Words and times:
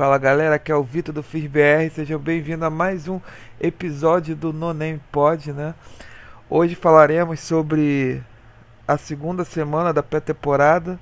Fala 0.00 0.16
galera, 0.16 0.54
aqui 0.54 0.72
é 0.72 0.74
o 0.74 0.82
Vitor 0.82 1.14
do 1.14 1.22
FISBR, 1.22 1.90
sejam 1.94 2.18
bem-vindos 2.18 2.62
a 2.62 2.70
mais 2.70 3.06
um 3.06 3.20
episódio 3.60 4.34
do 4.34 4.50
No 4.50 4.72
Name 4.72 4.98
Pod, 5.12 5.52
né? 5.52 5.74
Hoje 6.48 6.74
falaremos 6.74 7.40
sobre 7.40 8.22
a 8.88 8.96
segunda 8.96 9.44
semana 9.44 9.92
da 9.92 10.02
pré-temporada. 10.02 10.98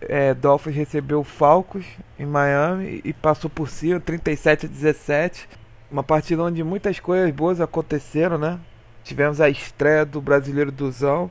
É, 0.00 0.32
Dolphins 0.32 0.74
recebeu 0.74 1.20
o 1.20 1.24
Falcons 1.24 1.84
em 2.18 2.24
Miami 2.24 3.02
e 3.04 3.12
passou 3.12 3.50
por 3.50 3.68
cima, 3.68 4.00
37 4.00 4.64
a 4.64 4.68
17. 4.70 5.46
Uma 5.90 6.02
partida 6.02 6.42
onde 6.42 6.64
muitas 6.64 6.98
coisas 6.98 7.30
boas 7.34 7.60
aconteceram, 7.60 8.38
né? 8.38 8.58
Tivemos 9.04 9.42
a 9.42 9.50
estreia 9.50 10.06
do 10.06 10.22
brasileiro 10.22 10.72
Duzão 10.72 11.30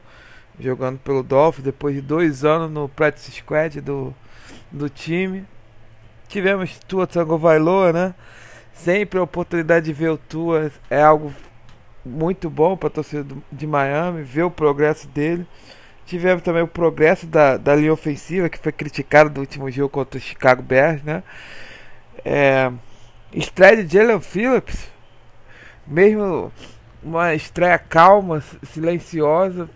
jogando 0.59 0.99
pelo 0.99 1.23
Dolphins 1.23 1.65
depois 1.65 1.95
de 1.95 2.01
dois 2.01 2.45
anos 2.45 2.69
no 2.69 2.87
practice 2.87 3.31
squad 3.31 3.81
do, 3.81 4.13
do 4.71 4.87
time 4.87 5.47
tivemos 6.27 6.79
Tua 6.87 7.07
Tango 7.07 7.37
Vailoa, 7.37 7.93
né? 7.93 8.15
Sempre 8.73 9.19
a 9.19 9.23
oportunidade 9.23 9.85
de 9.85 9.93
ver 9.93 10.09
o 10.09 10.17
Tua 10.17 10.71
é 10.89 11.01
algo 11.01 11.33
muito 12.05 12.49
bom 12.49 12.77
para 12.77 12.87
a 12.87 12.91
torcida 12.91 13.25
de 13.51 13.65
Miami, 13.65 14.21
ver 14.21 14.43
o 14.43 14.51
progresso 14.51 15.07
dele. 15.07 15.47
Tivemos 16.05 16.43
também 16.43 16.61
o 16.61 16.67
progresso 16.67 17.25
da, 17.25 17.57
da 17.57 17.75
linha 17.75 17.91
ofensiva, 17.91 18.47
que 18.47 18.59
foi 18.59 18.71
criticado 18.71 19.31
no 19.33 19.39
último 19.39 19.71
jogo 19.71 19.89
contra 19.89 20.17
o 20.17 20.21
Chicago 20.21 20.61
Bears, 20.61 21.01
né? 21.03 21.23
É, 22.23 22.71
estreia 23.33 23.83
de 23.83 23.91
Jalen 23.91 24.21
Phillips, 24.21 24.87
mesmo 25.87 26.51
uma 27.01 27.33
estreia 27.33 27.77
calma, 27.79 28.43
silenciosa, 28.63 29.69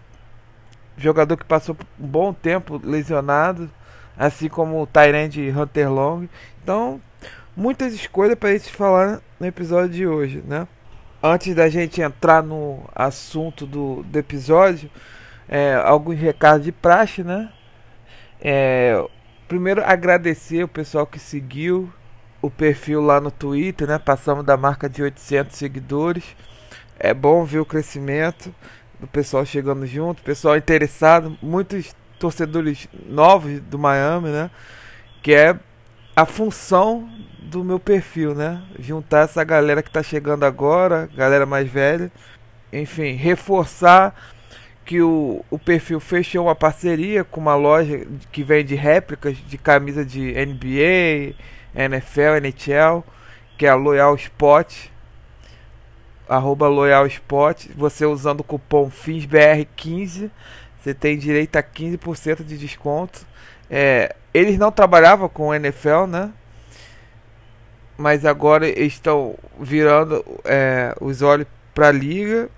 jogador 0.98 1.38
que 1.38 1.46
passou 1.46 1.76
um 2.00 2.08
bom 2.08 2.34
tempo 2.34 2.80
lesionado, 2.84 3.70
assim 4.20 4.50
como 4.50 4.82
o 4.82 4.86
Tyrande 4.86 5.50
Hunter 5.50 5.90
Long. 5.90 6.28
Então, 6.62 7.02
muitas 7.56 7.94
escolhas 7.94 8.36
para 8.36 8.52
gente 8.52 8.70
falar 8.70 9.22
no 9.40 9.48
episódio 9.48 9.90
de 9.90 10.06
hoje, 10.06 10.44
né? 10.46 10.68
Antes 11.24 11.56
da 11.56 11.70
gente 11.70 12.02
entrar 12.02 12.44
no 12.44 12.84
assunto 12.94 13.66
do, 13.66 14.04
do 14.04 14.20
episódio, 14.20 14.92
é, 15.48 15.74
alguns 15.76 16.20
recados 16.20 16.66
de 16.66 16.72
praxe, 16.74 17.24
né? 17.24 17.50
É, 18.42 19.02
primeiro, 19.48 19.82
agradecer 19.86 20.64
o 20.64 20.68
pessoal 20.68 21.08
que 21.08 21.20
seguiu 21.20 21.92
o 22.42 22.50
perfil 22.50 23.02
lá 23.02 23.22
no 23.22 23.32
Twitter, 23.32 23.88
né? 23.88 23.98
Passamos 23.98 24.46
da 24.46 24.58
marca 24.58 24.90
de 24.90 25.02
800 25.02 25.56
seguidores. 25.56 26.24
É 27.00 27.14
bom 27.14 27.46
ver 27.46 27.60
o 27.60 27.66
crescimento 27.66 28.54
do 29.00 29.08
pessoal 29.08 29.46
chegando 29.46 29.86
junto, 29.88 30.22
pessoal 30.22 30.58
interessado, 30.58 31.38
muitos 31.42 31.96
torcedores 32.20 32.88
novos 33.08 33.60
do 33.62 33.80
Miami, 33.80 34.30
né? 34.30 34.52
Que 35.24 35.34
é 35.34 35.56
a 36.16 36.26
função 36.26 37.10
do 37.40 37.64
meu 37.64 37.80
perfil, 37.80 38.36
né? 38.36 38.62
Juntar 38.78 39.24
essa 39.24 39.44
galera 39.44 39.82
que 39.82 39.90
tá 39.90 40.04
chegando 40.04 40.44
agora, 40.44 41.10
galera 41.16 41.46
mais 41.46 41.68
velha, 41.68 42.12
enfim, 42.72 43.14
reforçar 43.14 44.14
que 44.86 45.02
o, 45.02 45.44
o 45.50 45.58
perfil 45.58 46.00
fechou 46.00 46.46
uma 46.46 46.56
parceria 46.56 47.24
com 47.24 47.40
uma 47.40 47.56
loja 47.56 48.08
que 48.32 48.44
vende 48.44 48.76
réplicas 48.76 49.38
de 49.38 49.58
camisa 49.58 50.04
de 50.04 50.34
NBA, 50.34 51.36
NFL, 51.76 52.38
NHL, 52.42 53.04
que 53.58 53.66
é 53.66 53.70
a 53.70 53.76
Loyal 53.76 54.16
Spot, 54.16 54.92
arroba 56.28 56.68
Loyal 56.68 57.08
Spot, 57.08 57.68
você 57.76 58.06
usando 58.06 58.42
o 58.42 58.44
cupom 58.44 58.90
FINSBR15 58.90 60.30
você 60.82 60.94
tem 60.94 61.18
direito 61.18 61.56
a 61.58 61.64
15% 61.64 62.44
de 62.44 62.58
desconto. 62.58 63.26
É, 63.70 64.16
eles 64.34 64.58
não 64.58 64.72
trabalhavam 64.72 65.28
com 65.28 65.50
o 65.50 65.54
NFL, 65.54 66.06
né? 66.08 66.32
Mas 67.98 68.26
agora 68.26 68.68
estão 68.68 69.36
virando 69.60 70.24
é, 70.46 70.96
os 71.02 71.22
olhos 71.22 71.48
para 71.74 71.90
a 71.90 71.92
liga 71.92 72.50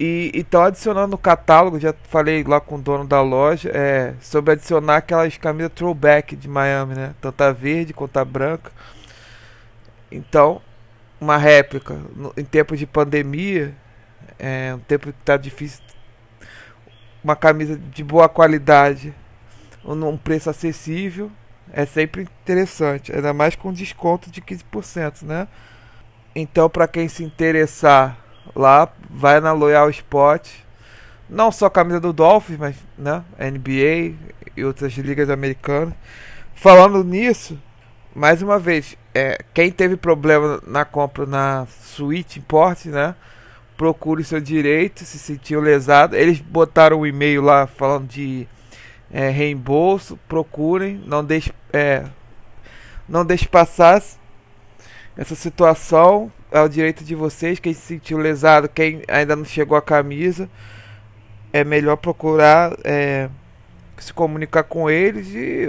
e 0.00 0.30
estão 0.34 0.62
adicionando 0.62 1.08
no 1.08 1.18
catálogo. 1.18 1.78
Já 1.78 1.94
falei 2.08 2.42
lá 2.42 2.58
com 2.58 2.76
o 2.76 2.80
dono 2.80 3.04
da 3.06 3.20
loja 3.20 3.70
é, 3.74 4.14
sobre 4.20 4.52
adicionar 4.52 4.96
aquelas 4.96 5.36
camisas 5.36 5.72
throwback 5.74 6.34
de 6.34 6.48
Miami, 6.48 6.94
né? 6.94 7.14
Tanto 7.20 7.42
a 7.42 7.52
verde 7.52 7.92
quanto 7.92 8.16
a 8.16 8.24
branca. 8.24 8.72
Então, 10.10 10.62
uma 11.20 11.36
réplica 11.36 12.00
no, 12.14 12.32
em 12.36 12.44
tempos 12.44 12.78
de 12.78 12.86
pandemia, 12.86 13.74
é 14.38 14.74
um 14.74 14.78
tempo 14.78 15.12
que 15.12 15.18
está 15.20 15.36
difícil 15.36 15.83
uma 17.24 17.34
camisa 17.34 17.76
de 17.76 18.04
boa 18.04 18.28
qualidade 18.28 19.14
num 19.82 20.16
preço 20.16 20.50
acessível 20.50 21.32
é 21.72 21.86
sempre 21.86 22.22
interessante, 22.22 23.12
ainda 23.12 23.32
mais 23.32 23.56
com 23.56 23.72
desconto 23.72 24.30
de 24.30 24.40
15%, 24.40 25.22
né? 25.22 25.48
Então, 26.36 26.68
para 26.68 26.86
quem 26.86 27.08
se 27.08 27.24
interessar 27.24 28.16
lá, 28.54 28.92
vai 29.10 29.40
na 29.40 29.52
Loyal 29.52 29.88
Spot. 29.90 30.46
Não 31.28 31.50
só 31.50 31.70
camisa 31.70 31.98
do 31.98 32.12
Dolphins, 32.12 32.58
mas 32.58 32.76
né, 32.98 33.24
NBA 33.38 34.14
e 34.56 34.64
outras 34.64 34.92
ligas 34.92 35.30
americanas. 35.30 35.94
Falando 36.54 37.02
nisso, 37.02 37.58
mais 38.14 38.42
uma 38.42 38.58
vez, 38.58 38.96
é, 39.14 39.38
quem 39.52 39.70
teve 39.70 39.96
problema 39.96 40.60
na 40.66 40.84
compra 40.84 41.24
na 41.24 41.66
Switch 41.66 42.36
Import, 42.36 42.84
né? 42.86 43.14
Procure 43.84 44.24
seu 44.24 44.40
direito, 44.40 45.04
se 45.04 45.18
sentiu 45.18 45.60
lesado. 45.60 46.16
Eles 46.16 46.40
botaram 46.40 47.00
um 47.00 47.06
e-mail 47.06 47.42
lá 47.42 47.66
falando 47.66 48.08
de 48.08 48.48
é, 49.12 49.28
reembolso, 49.28 50.18
procurem, 50.26 51.02
não 51.04 51.22
deixe, 51.22 51.52
é, 51.70 52.06
não 53.06 53.26
deixe 53.26 53.46
passar 53.46 54.02
essa 55.14 55.34
situação. 55.34 56.32
É 56.50 56.62
o 56.62 56.68
direito 56.68 57.04
de 57.04 57.14
vocês, 57.14 57.58
quem 57.58 57.74
se 57.74 57.82
sentiu 57.82 58.16
lesado, 58.16 58.70
quem 58.70 59.02
ainda 59.06 59.36
não 59.36 59.44
chegou 59.44 59.76
a 59.76 59.82
camisa, 59.82 60.48
é 61.52 61.62
melhor 61.62 61.96
procurar 61.96 62.74
é, 62.84 63.28
se 63.98 64.14
comunicar 64.14 64.62
com 64.62 64.88
eles 64.88 65.28
e 65.28 65.68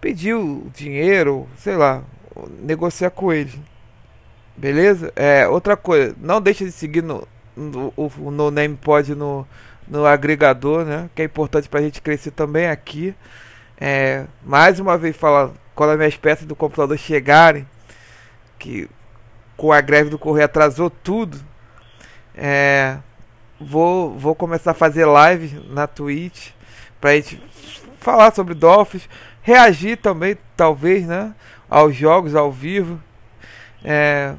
pedir 0.00 0.34
o 0.34 0.68
dinheiro, 0.74 1.46
sei 1.56 1.76
lá, 1.76 2.02
negociar 2.60 3.10
com 3.10 3.32
eles. 3.32 3.56
Beleza? 4.58 5.12
É, 5.14 5.46
outra 5.46 5.76
coisa, 5.76 6.16
não 6.20 6.40
deixe 6.40 6.64
de 6.64 6.72
seguir 6.72 7.00
no, 7.00 7.26
no, 7.56 7.94
o 7.96 8.30
No 8.32 8.50
Name 8.50 8.76
Pod 8.76 9.14
no, 9.14 9.46
no 9.86 10.04
agregador, 10.04 10.84
né? 10.84 11.08
Que 11.14 11.22
é 11.22 11.24
importante 11.26 11.68
pra 11.68 11.80
gente 11.80 12.02
crescer 12.02 12.32
também 12.32 12.66
aqui. 12.66 13.14
É, 13.80 14.24
mais 14.42 14.80
uma 14.80 14.98
vez 14.98 15.16
falando, 15.16 15.54
quando 15.76 15.90
as 15.90 15.96
minhas 15.96 16.16
peças 16.16 16.44
do 16.44 16.56
computador 16.56 16.98
chegarem, 16.98 17.64
que 18.58 18.90
com 19.56 19.72
a 19.72 19.80
greve 19.80 20.10
do 20.10 20.18
correio 20.18 20.46
atrasou 20.46 20.90
tudo, 20.90 21.38
é, 22.34 22.98
vou, 23.60 24.18
vou 24.18 24.34
começar 24.34 24.72
a 24.72 24.74
fazer 24.74 25.04
live 25.04 25.64
na 25.70 25.86
Twitch 25.86 26.50
pra 27.00 27.14
gente 27.14 27.40
falar 28.00 28.34
sobre 28.34 28.54
Dolphins, 28.54 29.08
reagir 29.40 29.98
também, 29.98 30.36
talvez, 30.56 31.06
né? 31.06 31.32
Aos 31.70 31.94
jogos 31.94 32.34
ao 32.34 32.50
vivo. 32.50 33.00
É, 33.84 34.34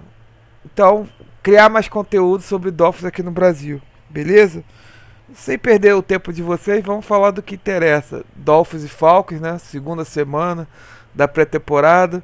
então, 0.66 1.08
criar 1.42 1.70
mais 1.70 1.88
conteúdo 1.88 2.44
sobre 2.44 2.72
Dolphins 2.72 3.06
aqui 3.06 3.24
no 3.24 3.32
Brasil, 3.32 3.82
beleza? 4.10 4.64
Sem 5.34 5.58
perder 5.58 5.94
o 5.94 6.02
tempo 6.02 6.34
de 6.34 6.42
vocês, 6.42 6.84
vamos 6.84 7.06
falar 7.06 7.32
do 7.32 7.42
que 7.42 7.56
interessa. 7.56 8.24
Dolphins 8.36 8.84
e 8.84 8.88
Falcons, 8.88 9.40
né? 9.40 9.58
Segunda 9.60 10.04
semana 10.04 10.68
da 11.14 11.28
pré-temporada. 11.28 12.24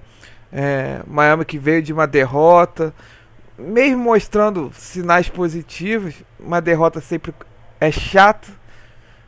É, 0.52 1.02
Miami 1.06 1.46
que 1.46 1.58
veio 1.58 1.82
de 1.82 1.92
uma 1.92 2.08
derrota, 2.08 2.94
mesmo 3.58 4.04
mostrando 4.04 4.72
sinais 4.74 5.30
positivos, 5.30 6.16
uma 6.40 6.62
derrota 6.62 7.02
sempre 7.02 7.34
é 7.80 7.92
chata, 7.92 8.48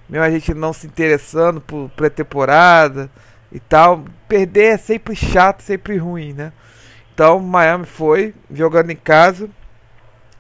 mesmo 0.08 0.26
a 0.26 0.30
gente 0.30 0.54
não 0.54 0.72
se 0.72 0.88
interessando 0.88 1.60
por 1.60 1.90
pré-temporada 1.90 3.10
e 3.52 3.60
tal, 3.60 4.06
perder 4.28 4.74
é 4.74 4.78
sempre 4.78 5.16
chato, 5.16 5.62
sempre 5.62 5.98
ruim, 5.98 6.34
né? 6.34 6.52
Então, 7.18 7.40
Miami 7.40 7.88
foi 7.88 8.36
jogando 8.52 8.92
em 8.92 8.96
casa, 8.96 9.50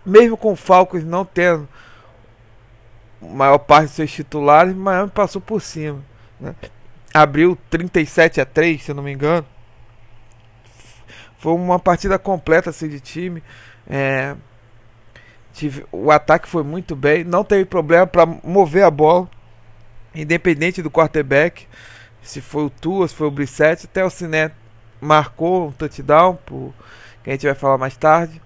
mesmo 0.05 0.37
com 0.37 0.51
o 0.51 0.55
Falcons 0.55 1.03
não 1.03 1.25
tendo 1.25 1.67
maior 3.19 3.57
parte 3.57 3.87
de 3.87 3.93
seus 3.95 4.11
titulares, 4.11 4.75
Miami 4.75 5.09
passou 5.09 5.41
por 5.41 5.59
cima. 5.59 6.03
Né? 6.39 6.53
Abriu 7.11 7.57
37 7.71 8.39
a 8.39 8.45
3, 8.45 8.83
se 8.83 8.91
eu 8.91 8.95
não 8.95 9.01
me 9.01 9.11
engano. 9.11 9.43
Foi 11.39 11.53
uma 11.53 11.79
partida 11.79 12.19
completa 12.19 12.69
assim, 12.69 12.87
de 12.87 12.99
time. 12.99 13.41
É, 13.89 14.35
tive, 15.53 15.83
o 15.91 16.11
ataque 16.11 16.47
foi 16.47 16.61
muito 16.61 16.95
bem, 16.95 17.23
não 17.23 17.43
teve 17.43 17.65
problema 17.65 18.05
para 18.05 18.23
mover 18.43 18.83
a 18.83 18.91
bola, 18.91 19.27
independente 20.13 20.83
do 20.83 20.91
quarterback. 20.91 21.65
Se 22.21 22.39
foi 22.39 22.65
o 22.65 22.69
Tua, 22.69 23.07
se 23.07 23.15
foi 23.15 23.25
o 23.25 23.31
Brissette, 23.31 23.87
até 23.87 24.05
o 24.05 24.11
Ciné 24.11 24.51
marcou 25.01 25.67
um 25.67 25.71
touchdown, 25.71 26.35
por, 26.45 26.73
que 27.23 27.29
a 27.29 27.33
gente 27.33 27.45
vai 27.45 27.55
falar 27.55 27.77
mais 27.77 27.95
tarde. 27.95 28.41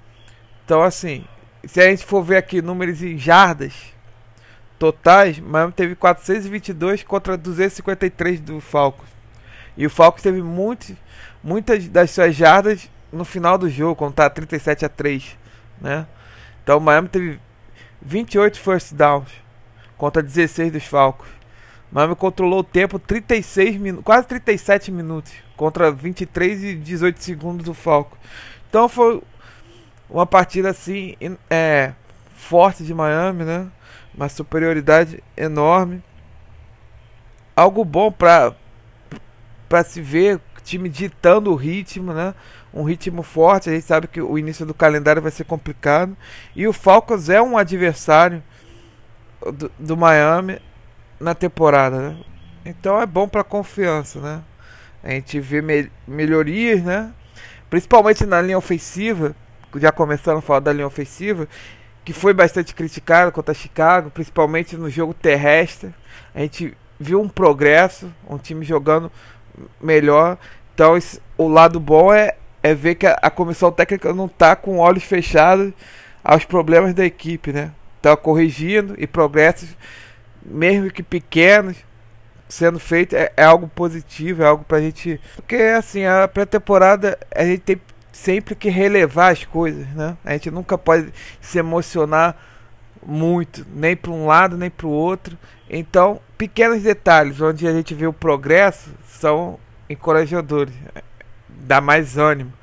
Então, 0.65 0.81
assim, 0.81 1.25
se 1.65 1.79
a 1.79 1.89
gente 1.89 2.05
for 2.05 2.23
ver 2.23 2.37
aqui 2.37 2.61
números 2.61 3.01
em 3.03 3.17
jardas 3.17 3.73
totais, 4.79 5.39
Miami 5.39 5.71
teve 5.71 5.95
422 5.95 7.03
contra 7.03 7.37
253 7.37 8.39
do 8.39 8.59
Falcons. 8.59 9.09
E 9.77 9.85
o 9.85 9.89
Falcons 9.89 10.23
teve 10.23 10.41
muito, 10.41 10.95
muitas 11.43 11.87
das 11.87 12.11
suas 12.11 12.35
jardas 12.35 12.89
no 13.11 13.23
final 13.23 13.57
do 13.57 13.69
jogo, 13.69 13.95
quando 13.95 14.15
tá 14.15 14.29
37 14.29 14.85
a 14.85 14.89
3, 14.89 15.37
né? 15.79 16.07
Então 16.63 16.77
o 16.77 16.81
Miami 16.81 17.09
teve 17.09 17.39
28 18.01 18.59
first 18.59 18.93
downs 18.93 19.29
contra 19.97 20.23
16 20.23 20.71
dos 20.71 20.85
Falcons. 20.85 21.29
Miami 21.91 22.15
controlou 22.15 22.59
o 22.59 22.63
tempo 22.63 22.97
36 22.97 23.75
minutos, 23.75 24.05
quase 24.05 24.25
37 24.27 24.91
minutos 24.91 25.33
contra 25.57 25.91
23 25.91 26.63
e 26.63 26.75
18 26.75 27.21
segundos 27.21 27.65
do 27.65 27.73
Falcons. 27.73 28.17
Então 28.69 28.87
foi 28.87 29.21
uma 30.09 30.25
partida 30.25 30.69
assim 30.69 31.17
é, 31.49 31.91
forte 32.33 32.83
de 32.85 32.93
Miami, 32.93 33.43
né? 33.43 33.67
Uma 34.15 34.29
superioridade 34.29 35.21
enorme. 35.35 36.01
Algo 37.55 37.83
bom 37.83 38.11
para 38.11 38.55
para 39.67 39.83
se 39.83 40.01
ver 40.01 40.39
time 40.63 40.89
ditando 40.89 41.51
o 41.51 41.55
ritmo, 41.55 42.13
né? 42.13 42.33
Um 42.73 42.83
ritmo 42.83 43.23
forte. 43.23 43.69
A 43.69 43.73
gente 43.73 43.85
sabe 43.85 44.07
que 44.07 44.21
o 44.21 44.37
início 44.37 44.65
do 44.65 44.73
calendário 44.73 45.21
vai 45.21 45.31
ser 45.31 45.43
complicado. 45.43 46.15
E 46.55 46.67
o 46.67 46.73
Falcons 46.73 47.29
é 47.29 47.41
um 47.41 47.57
adversário 47.57 48.41
do, 49.41 49.71
do 49.77 49.97
Miami 49.97 50.59
na 51.21 51.35
temporada, 51.35 51.97
né? 51.97 52.17
Então 52.65 52.99
é 53.01 53.05
bom 53.05 53.27
para 53.27 53.43
confiança, 53.43 54.19
né? 54.19 54.41
A 55.03 55.11
gente 55.11 55.39
vê 55.39 55.61
me 55.61 55.91
melhorias, 56.07 56.83
né? 56.83 57.11
Principalmente 57.69 58.25
na 58.25 58.41
linha 58.41 58.57
ofensiva, 58.57 59.35
já 59.75 59.91
começando 59.91 60.37
a 60.37 60.41
falar 60.41 60.59
da 60.59 60.73
linha 60.73 60.85
ofensiva, 60.85 61.47
que 62.03 62.13
foi 62.13 62.33
bastante 62.33 62.75
criticada 62.75 63.31
contra 63.31 63.53
Chicago, 63.53 64.09
principalmente 64.09 64.75
no 64.75 64.89
jogo 64.89 65.13
terrestre. 65.13 65.93
A 66.35 66.39
gente 66.41 66.75
viu 66.99 67.21
um 67.21 67.29
progresso, 67.29 68.11
um 68.29 68.37
time 68.37 68.65
jogando 68.65 69.11
melhor. 69.79 70.37
Então, 70.73 70.97
esse, 70.97 71.21
o 71.37 71.47
lado 71.47 71.79
bom 71.79 72.13
é, 72.13 72.35
é 72.61 72.73
ver 72.73 72.95
que 72.95 73.07
a, 73.07 73.17
a 73.21 73.29
comissão 73.29 73.71
técnica 73.71 74.13
não 74.13 74.25
está 74.25 74.55
com 74.55 74.77
olhos 74.77 75.03
fechados 75.03 75.73
aos 76.23 76.45
problemas 76.45 76.93
da 76.93 77.05
equipe, 77.05 77.51
né? 77.51 77.71
Está 77.97 78.15
corrigindo 78.17 78.95
e 78.97 79.05
progressos, 79.05 79.75
mesmo 80.43 80.91
que 80.91 81.03
pequenos, 81.03 81.77
sendo 82.47 82.79
feito 82.79 83.15
é, 83.15 83.31
é 83.35 83.43
algo 83.43 83.67
positivo, 83.67 84.43
é 84.43 84.45
algo 84.45 84.63
para 84.63 84.77
a 84.77 84.81
gente. 84.81 85.19
Porque 85.35 85.55
assim, 85.55 86.05
a 86.05 86.27
pré-temporada 86.27 87.17
a 87.33 87.43
gente 87.45 87.61
tem 87.61 87.81
sempre 88.11 88.55
que 88.55 88.69
relevar 88.69 89.31
as 89.31 89.45
coisas, 89.45 89.87
né? 89.89 90.17
A 90.23 90.33
gente 90.33 90.51
nunca 90.51 90.77
pode 90.77 91.13
se 91.39 91.57
emocionar 91.57 92.37
muito, 93.05 93.65
nem 93.73 93.95
para 93.95 94.11
um 94.11 94.25
lado 94.25 94.57
nem 94.57 94.69
para 94.69 94.87
o 94.87 94.91
outro. 94.91 95.37
Então, 95.69 96.19
pequenos 96.37 96.83
detalhes 96.83 97.39
onde 97.41 97.67
a 97.67 97.71
gente 97.71 97.93
vê 97.93 98.05
o 98.05 98.13
progresso 98.13 98.91
são 99.07 99.57
encorajadores, 99.89 100.73
dá 101.47 101.79
mais 101.79 102.17
ânimo, 102.17 102.53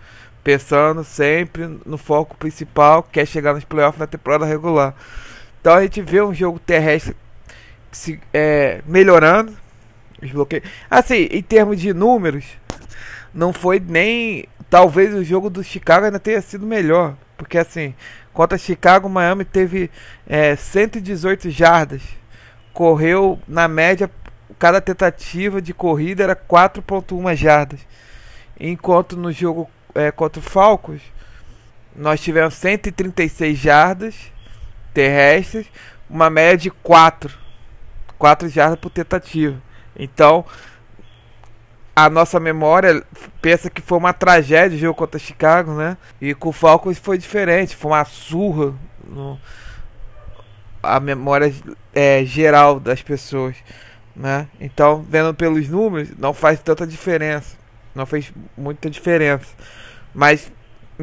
pensando 0.44 1.04
sempre 1.04 1.80
no 1.84 1.98
foco 1.98 2.36
principal, 2.36 3.02
que 3.02 3.20
é 3.20 3.24
chegar 3.24 3.54
nos 3.54 3.64
playoffs 3.64 3.98
na 3.98 4.06
temporada 4.06 4.44
regular. 4.44 4.94
Então 5.60 5.74
a 5.74 5.82
gente 5.82 6.00
vê 6.00 6.22
um 6.22 6.32
jogo 6.32 6.58
terrestre 6.58 7.14
se, 7.98 8.20
é, 8.32 8.80
melhorando, 8.86 9.56
os. 10.22 10.30
Assim, 10.88 11.28
em 11.30 11.42
termos 11.42 11.80
de 11.80 11.92
números, 11.92 12.44
não 13.34 13.52
foi 13.52 13.80
nem. 13.80 14.46
Talvez 14.70 15.14
o 15.14 15.24
jogo 15.24 15.50
do 15.50 15.64
Chicago 15.64 16.06
ainda 16.06 16.20
tenha 16.20 16.40
sido 16.40 16.64
melhor. 16.64 17.16
Porque 17.36 17.58
assim, 17.58 17.94
contra 18.32 18.56
Chicago, 18.58 19.08
Miami 19.08 19.44
teve 19.44 19.90
é, 20.26 20.54
118 20.54 21.50
jardas. 21.50 22.02
Correu 22.72 23.40
na 23.48 23.66
média 23.66 24.08
cada 24.58 24.80
tentativa 24.80 25.60
de 25.60 25.74
corrida 25.74 26.22
era 26.22 26.36
4.1 26.36 27.34
jardas. 27.34 27.80
Enquanto 28.58 29.16
no 29.16 29.32
jogo 29.32 29.68
é, 29.94 30.10
contra 30.10 30.40
o 30.40 30.42
Falcons, 30.42 31.02
nós 31.94 32.20
tivemos 32.20 32.54
136 32.54 33.58
jardas 33.58 34.14
terrestres, 34.98 35.66
uma 36.10 36.28
média 36.28 36.56
de 36.56 36.70
4. 36.70 37.47
4 38.18 38.48
jardas 38.48 38.78
por 38.78 38.90
tentativa. 38.90 39.60
Então, 39.96 40.44
a 41.94 42.08
nossa 42.08 42.38
memória 42.38 43.02
pensa 43.40 43.68
que 43.70 43.80
foi 43.82 43.98
uma 43.98 44.12
tragédia 44.12 44.76
o 44.76 44.80
jogo 44.80 44.94
contra 44.94 45.18
Chicago, 45.18 45.72
né? 45.74 45.96
E 46.20 46.34
com 46.34 46.50
o 46.50 46.52
Falcons 46.52 46.98
foi 46.98 47.18
diferente, 47.18 47.76
foi 47.76 47.90
uma 47.90 48.04
surra 48.04 48.74
no, 49.04 49.38
a 50.82 51.00
memória 51.00 51.52
é, 51.92 52.24
geral 52.24 52.78
das 52.78 53.02
pessoas 53.02 53.56
né? 54.18 54.48
Então, 54.60 55.06
vendo 55.08 55.32
pelos 55.32 55.68
números, 55.68 56.10
não 56.18 56.34
faz 56.34 56.60
tanta 56.60 56.84
diferença. 56.84 57.56
Não 57.94 58.04
fez 58.04 58.32
muita 58.56 58.90
diferença. 58.90 59.46
Mas 60.12 60.50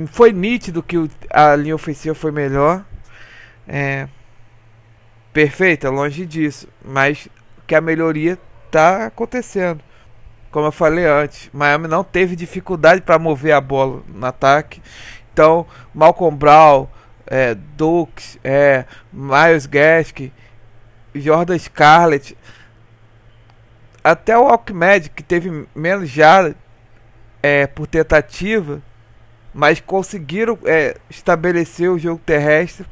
foi 0.08 0.34
nítido 0.34 0.84
que 0.84 1.10
a 1.30 1.56
linha 1.56 1.74
ofensiva 1.74 2.14
foi 2.14 2.32
melhor. 2.32 2.84
É, 3.66 4.10
perfeita, 5.36 5.90
longe 5.90 6.26
disso. 6.26 6.66
Mas 6.82 7.28
que 7.68 7.76
a 7.76 7.82
melhoria 7.82 8.40
está 8.66 9.08
acontecendo. 9.08 9.84
Como 10.50 10.68
eu 10.68 10.72
falei 10.72 11.06
antes, 11.06 11.50
Miami 11.52 11.90
não 11.90 12.06
teve 12.06 12.38
dificuldade 12.38 13.02
para 13.02 13.20
mover 13.20 13.52
a 13.52 13.60
bola 13.60 14.02
no 14.08 14.26
ataque. 14.26 14.82
Então, 15.34 15.68
Malcolm 15.94 16.38
Brown, 16.38 16.88
é, 17.28 17.54
Dukes, 17.54 18.40
é, 18.42 18.86
Miles 19.12 19.66
Gaskin, 19.66 20.32
Jordan 21.14 21.60
Scarlett 21.60 22.38
até 24.02 24.38
o 24.38 24.48
Alckmed, 24.48 25.10
que 25.10 25.24
teve 25.24 25.68
menos 25.76 26.10
já 26.10 26.54
é, 27.44 27.68
por 27.68 27.88
tentativa, 27.88 28.82
mas 29.54 29.82
conseguiram 29.82 30.58
é, 30.64 30.96
estabelecer 31.10 31.90
o 31.90 32.00
jogo 32.00 32.22
terrestre 32.24 32.86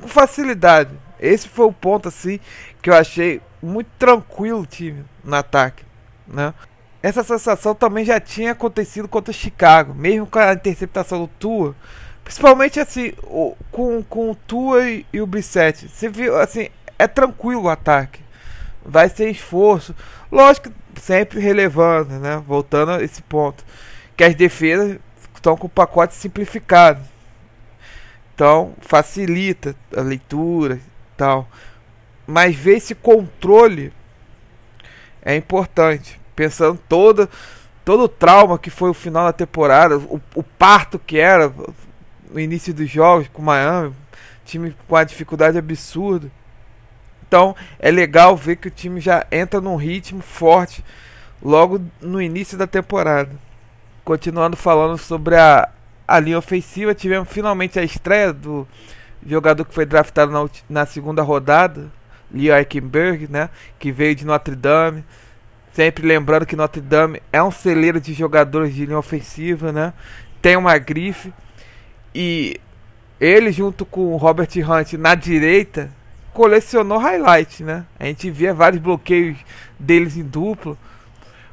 com 0.00 0.08
facilidade. 0.08 0.90
Esse 1.20 1.48
foi 1.48 1.66
o 1.66 1.72
ponto 1.72 2.08
assim 2.08 2.38
que 2.80 2.90
eu 2.90 2.94
achei 2.94 3.40
muito 3.62 3.88
tranquilo 3.98 4.60
o 4.60 4.66
time 4.66 5.04
no 5.24 5.34
ataque, 5.34 5.84
né? 6.26 6.54
Essa 7.02 7.22
sensação 7.22 7.74
também 7.74 8.04
já 8.04 8.20
tinha 8.20 8.52
acontecido 8.52 9.08
contra 9.08 9.32
Chicago, 9.32 9.94
mesmo 9.94 10.26
com 10.26 10.38
a 10.38 10.52
interceptação 10.52 11.20
do 11.20 11.28
Tua, 11.28 11.74
principalmente 12.24 12.80
assim, 12.80 13.12
o, 13.22 13.56
com, 13.70 14.02
com 14.02 14.30
o 14.30 14.34
Tua 14.34 14.88
e, 14.88 15.06
e 15.12 15.20
o 15.20 15.26
Brissette. 15.26 15.88
Você 15.88 16.08
viu 16.08 16.36
assim, 16.36 16.68
é 16.98 17.06
tranquilo 17.06 17.62
o 17.62 17.68
ataque 17.68 18.20
vai 18.88 19.08
ser 19.08 19.30
esforço. 19.30 19.94
Lógico, 20.32 20.70
sempre 21.00 21.38
relevando, 21.38 22.18
né? 22.18 22.42
Voltando 22.46 22.92
a 22.92 23.02
esse 23.02 23.22
ponto. 23.22 23.64
Que 24.16 24.24
as 24.24 24.34
defesas 24.34 24.98
estão 25.34 25.56
com 25.56 25.66
o 25.66 25.70
pacote 25.70 26.14
simplificado. 26.14 27.00
Então, 28.38 28.72
facilita 28.80 29.74
a 29.96 30.00
leitura 30.00 30.76
e 30.76 31.16
tal. 31.16 31.48
Mas 32.24 32.54
ver 32.54 32.76
esse 32.76 32.94
controle 32.94 33.92
é 35.20 35.34
importante. 35.34 36.20
Pensando 36.36 36.78
todo, 36.88 37.28
todo 37.84 38.04
o 38.04 38.08
trauma 38.08 38.56
que 38.56 38.70
foi 38.70 38.90
o 38.90 38.94
final 38.94 39.24
da 39.24 39.32
temporada, 39.32 39.98
o, 39.98 40.20
o 40.36 40.42
parto 40.44 41.00
que 41.00 41.18
era 41.18 41.52
no 42.30 42.38
início 42.38 42.72
dos 42.72 42.88
jogos 42.88 43.26
com 43.26 43.42
o 43.42 43.44
Miami, 43.44 43.92
time 44.44 44.72
com 44.86 44.94
a 44.94 45.02
dificuldade 45.02 45.58
absurda. 45.58 46.30
Então 47.26 47.56
é 47.80 47.90
legal 47.90 48.36
ver 48.36 48.54
que 48.54 48.68
o 48.68 48.70
time 48.70 49.00
já 49.00 49.26
entra 49.32 49.60
num 49.60 49.74
ritmo 49.74 50.22
forte 50.22 50.84
logo 51.42 51.80
no 52.00 52.22
início 52.22 52.56
da 52.56 52.68
temporada. 52.68 53.32
Continuando 54.04 54.56
falando 54.56 54.96
sobre 54.96 55.34
a, 55.34 55.68
a 56.08 56.18
linha 56.18 56.38
ofensiva, 56.38 56.94
tivemos 56.94 57.28
finalmente 57.28 57.78
a 57.78 57.84
estreia 57.84 58.32
do 58.32 58.66
jogador 59.26 59.66
que 59.66 59.74
foi 59.74 59.84
draftado 59.84 60.32
na, 60.32 60.48
na 60.68 60.86
segunda 60.86 61.22
rodada, 61.22 61.86
Leo 62.32 62.56
Eichenberg, 62.56 63.28
né, 63.30 63.50
que 63.78 63.92
veio 63.92 64.14
de 64.14 64.24
Notre 64.24 64.56
Dame. 64.56 65.04
Sempre 65.72 66.06
lembrando 66.06 66.46
que 66.46 66.56
Notre 66.56 66.80
Dame 66.80 67.22
é 67.30 67.42
um 67.42 67.50
celeiro 67.50 68.00
de 68.00 68.14
jogadores 68.14 68.74
de 68.74 68.86
linha 68.86 68.98
ofensiva, 68.98 69.70
né? 69.70 69.92
Tem 70.42 70.56
uma 70.56 70.76
grife 70.76 71.32
e 72.12 72.58
ele 73.20 73.52
junto 73.52 73.84
com 73.84 74.12
o 74.12 74.16
Robert 74.16 74.48
Hunt 74.56 74.94
na 74.94 75.14
direita 75.14 75.90
colecionou 76.32 76.98
highlight, 76.98 77.62
né? 77.62 77.84
A 77.98 78.06
gente 78.06 78.30
via 78.30 78.52
vários 78.54 78.80
bloqueios 78.80 79.36
deles 79.78 80.16
em 80.16 80.24
duplo. 80.24 80.76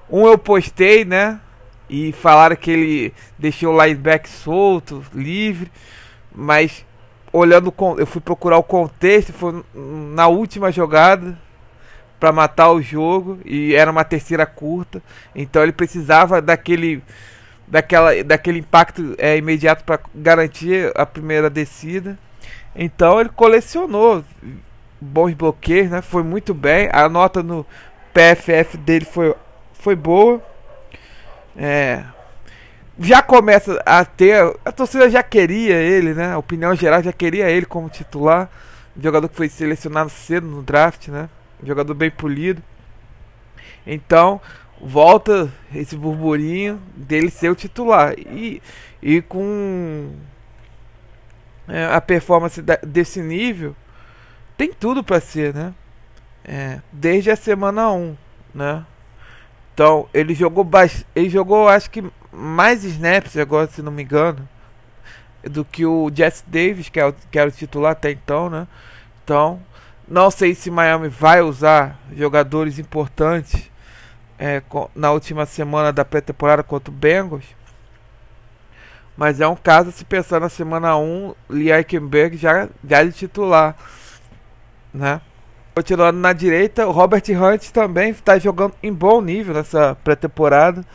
Um 0.10 0.26
eu 0.26 0.38
postei, 0.38 1.06
né? 1.06 1.40
E 1.90 2.12
falaram 2.12 2.56
que 2.56 2.72
ele 2.72 3.14
deixou 3.38 3.74
o 3.74 3.84
linebacker 3.84 4.30
solto, 4.30 5.04
livre. 5.14 5.72
Mas 6.34 6.86
olhando, 7.32 7.74
eu 7.98 8.06
fui 8.08 8.22
procurar 8.22 8.58
o 8.58 8.64
contexto. 8.64 9.34
Foi 9.34 9.64
na 9.74 10.28
última 10.28 10.72
jogada 10.72 11.38
para 12.20 12.32
matar 12.32 12.72
o 12.72 12.82
jogo 12.82 13.40
e 13.46 13.76
era 13.76 13.92
uma 13.92 14.04
terceira 14.04 14.46
curta. 14.46 15.02
Então 15.36 15.62
ele 15.62 15.72
precisava 15.72 16.42
daquele 16.42 17.04
daquela 17.68 18.24
daquele 18.24 18.60
impacto 18.60 19.16
é, 19.18 19.38
imediato 19.38 19.84
para 19.84 20.00
garantir 20.14 20.92
a 20.96 21.06
primeira 21.06 21.50
descida. 21.50 22.18
Então 22.76 23.20
ele 23.20 23.30
colecionou 23.30 24.24
bons 25.00 25.34
bloqueios, 25.34 25.90
né? 25.90 26.02
Foi 26.02 26.24
muito 26.24 26.54
bem. 26.54 26.90
A 26.92 27.08
nota 27.08 27.42
no 27.44 27.66
PFF 28.14 28.78
dele 28.78 29.06
foi, 29.06 29.36
foi 29.74 29.96
boa. 29.96 30.42
É, 31.56 32.04
já 33.00 33.22
começa 33.22 33.82
a 33.86 34.04
ter. 34.06 34.56
A 34.64 34.72
torcida 34.72 35.10
já 35.10 35.24
queria 35.24 35.76
ele, 35.76 36.14
né? 36.14 36.34
A 36.34 36.38
opinião 36.38 36.76
geral 36.76 37.04
já 37.04 37.14
queria 37.14 37.50
ele 37.50 37.66
como 37.66 37.90
titular. 37.90 38.50
jogador 39.00 39.28
que 39.30 39.36
foi 39.36 39.50
selecionado 39.50 40.10
cedo 40.10 40.48
no 40.48 40.64
draft, 40.64 41.08
né? 41.10 41.30
jogador 41.64 41.94
bem 41.94 42.12
polido. 42.12 42.62
Então, 43.86 44.42
volta 44.82 45.52
esse 45.74 45.96
burburinho 45.96 46.82
dele 46.96 47.30
ser 47.30 47.50
o 47.50 47.56
titular. 47.56 48.14
E, 48.18 48.62
e 49.02 49.22
com 49.22 50.12
é, 51.68 51.86
a 51.86 52.02
performance 52.02 52.62
desse 52.84 53.22
nível, 53.22 53.76
tem 54.58 54.72
tudo 54.72 55.04
para 55.04 55.20
ser, 55.20 55.54
né? 55.54 55.74
É, 56.44 56.80
desde 56.92 57.32
a 57.32 57.36
semana 57.36 57.92
1, 57.92 58.16
né? 58.54 58.86
Então, 59.76 60.08
ele 60.14 60.34
jogou 60.34 60.66
ele 61.14 61.30
jogou 61.30 61.68
acho 61.68 61.92
que 61.92 62.02
mais 62.32 62.86
snaps 62.86 63.36
agora, 63.36 63.68
se 63.68 63.82
não 63.82 63.92
me 63.92 64.04
engano, 64.04 64.48
do 65.44 65.66
que 65.66 65.86
o 65.86 66.10
Jesse 66.16 66.46
Davis, 66.48 66.88
que, 66.88 66.98
é 66.98 67.06
o, 67.06 67.14
que 67.30 67.38
era 67.38 67.50
o 67.50 67.52
titular 67.52 67.92
até 67.92 68.10
então, 68.10 68.50
né? 68.50 68.68
Então, 69.22 69.60
não 70.08 70.32
sei 70.32 70.56
se 70.56 70.72
Miami 70.72 71.10
vai 71.10 71.42
usar 71.42 72.00
jogadores 72.16 72.80
importantes 72.80 73.70
é, 74.40 74.62
na 74.96 75.12
última 75.12 75.46
semana 75.46 75.92
da 75.92 76.06
pré-temporada 76.06 76.64
contra 76.64 76.90
o 76.90 76.96
Bengals. 76.96 77.46
Mas 79.18 79.42
é 79.42 79.48
um 79.48 79.58
caso 79.58 79.92
se 79.92 80.06
pensar 80.06 80.40
na 80.40 80.50
semana 80.50 80.96
1, 80.96 81.36
Lee 81.50 81.72
Eichenberg 81.72 82.38
já, 82.38 82.70
já 82.88 83.04
de 83.04 83.12
titular. 83.12 83.76
Né? 84.94 85.20
Continuando 85.76 86.18
na 86.18 86.32
direita, 86.32 86.88
o 86.88 86.92
Robert 86.92 87.24
Hunt 87.30 87.70
também 87.72 88.12
está 88.12 88.40
jogando 88.40 88.74
em 88.82 88.94
bom 88.94 89.20
nível 89.20 89.54
nessa 89.54 89.94
pré-temporada. 90.06 90.86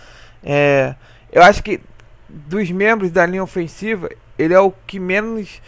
É, 0.42 0.94
eu 1.30 1.42
acho 1.42 1.62
que 1.62 1.82
dos 2.26 2.70
membros 2.70 3.10
da 3.10 3.26
linha 3.26 3.42
ofensiva, 3.42 4.08
ele 4.38 4.54
é 4.54 4.58
o 4.58 4.72
que 4.86 4.98
menos 4.98 5.60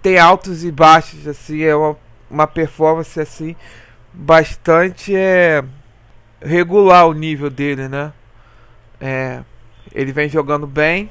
tem 0.00 0.18
altos 0.18 0.64
e 0.64 0.72
baixos. 0.72 1.28
Assim, 1.28 1.62
é 1.62 1.76
uma, 1.76 1.94
uma 2.30 2.46
performance 2.46 3.20
assim 3.20 3.54
bastante 4.14 5.14
é, 5.14 5.62
regular 6.40 7.06
o 7.06 7.12
nível 7.12 7.50
dele, 7.50 7.86
né? 7.86 8.14
É, 8.98 9.42
ele 9.94 10.10
vem 10.10 10.26
jogando 10.26 10.66
bem. 10.66 11.10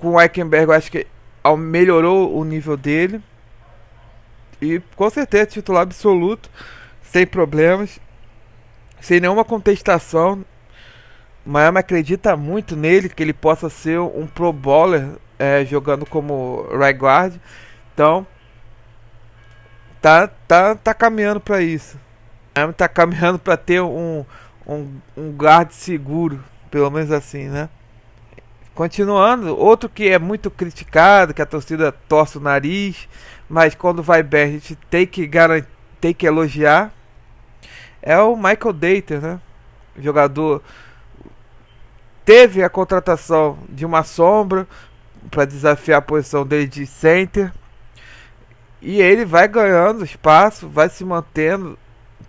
Com 0.00 0.14
o 0.14 0.20
Eichenberg, 0.20 0.66
eu 0.66 0.76
acho 0.76 0.90
que 0.90 1.06
melhorou 1.56 2.36
o 2.36 2.44
nível 2.44 2.76
dele. 2.76 3.22
E 4.60 4.80
com 4.94 5.08
certeza 5.10 5.46
titular 5.46 5.82
absoluto, 5.82 6.50
sem 7.02 7.26
problemas, 7.26 8.00
sem 9.00 9.20
nenhuma 9.20 9.44
contestação. 9.44 10.44
Miami 11.44 11.78
acredita 11.78 12.36
muito 12.36 12.74
nele, 12.74 13.08
que 13.08 13.22
ele 13.22 13.32
possa 13.32 13.70
ser 13.70 14.00
um 14.00 14.26
pro 14.26 14.52
bowler 14.52 15.08
é, 15.38 15.64
jogando 15.64 16.04
como 16.04 16.66
right 16.76 16.98
guard. 16.98 17.34
Então, 17.94 18.26
tá, 20.00 20.26
tá, 20.26 20.74
tá 20.74 20.94
caminhando 20.94 21.40
para 21.40 21.62
isso. 21.62 21.98
Miami 22.56 22.72
tá 22.72 22.88
caminhando 22.88 23.38
para 23.38 23.56
ter 23.56 23.80
um, 23.80 24.24
um, 24.66 25.00
um 25.16 25.30
guard 25.30 25.70
seguro, 25.70 26.42
pelo 26.70 26.90
menos 26.90 27.12
assim, 27.12 27.48
né? 27.48 27.68
Continuando, 28.76 29.58
outro 29.58 29.88
que 29.88 30.10
é 30.10 30.18
muito 30.18 30.50
criticado, 30.50 31.32
que 31.32 31.40
a 31.40 31.46
torcida 31.46 31.90
torce 31.90 32.36
o 32.36 32.42
nariz, 32.42 33.08
mas 33.48 33.74
quando 33.74 34.02
vai 34.02 34.22
bem 34.22 34.42
a 34.42 34.48
gente 34.48 34.76
tem 34.90 35.06
que 35.06 35.26
garantir, 35.26 35.66
tem 35.98 36.12
que 36.12 36.26
elogiar, 36.26 36.92
é 38.02 38.18
o 38.18 38.36
Michael 38.36 38.74
Dater, 38.74 39.20
né? 39.22 39.40
Jogador 39.98 40.62
teve 42.22 42.62
a 42.62 42.68
contratação 42.68 43.58
de 43.66 43.86
uma 43.86 44.02
sombra 44.02 44.68
para 45.30 45.46
desafiar 45.46 46.00
a 46.00 46.02
posição 46.02 46.46
dele 46.46 46.66
de 46.66 46.84
center. 46.86 47.50
E 48.82 49.00
ele 49.00 49.24
vai 49.24 49.48
ganhando 49.48 50.04
espaço, 50.04 50.68
vai 50.68 50.90
se 50.90 51.02
mantendo 51.02 51.78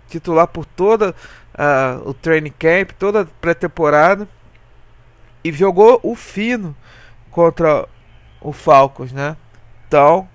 titular 0.08 0.46
por 0.46 0.64
toda 0.64 1.10
uh, 1.10 2.08
o 2.08 2.14
training 2.14 2.54
camp, 2.58 2.92
toda 2.98 3.28
pré-temporada. 3.38 4.26
E 5.42 5.52
jogou 5.52 6.00
o 6.02 6.14
fino 6.14 6.76
contra 7.30 7.86
o 8.40 8.52
Falcons, 8.52 9.12
né? 9.12 9.36
Então, 9.86 10.28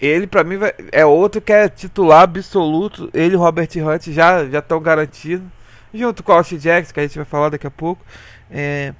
ele 0.00 0.26
para 0.26 0.44
mim 0.44 0.58
é 0.92 1.04
outro 1.04 1.40
que 1.40 1.52
é 1.52 1.68
titular 1.68 2.22
absoluto. 2.22 3.10
Ele 3.12 3.34
e 3.34 3.38
Robert 3.38 3.68
Hunt 3.76 4.08
já 4.10 4.46
já 4.46 4.58
estão 4.58 4.80
garantidos. 4.80 5.46
Junto 5.92 6.22
com 6.22 6.32
o 6.32 6.34
Austin 6.34 6.58
Jackson, 6.58 6.92
que 6.92 7.00
a 7.00 7.02
gente 7.04 7.16
vai 7.16 7.24
falar 7.24 7.48
daqui 7.48 7.66
a 7.66 7.70
pouco. 7.70 8.04
É, 8.50 8.92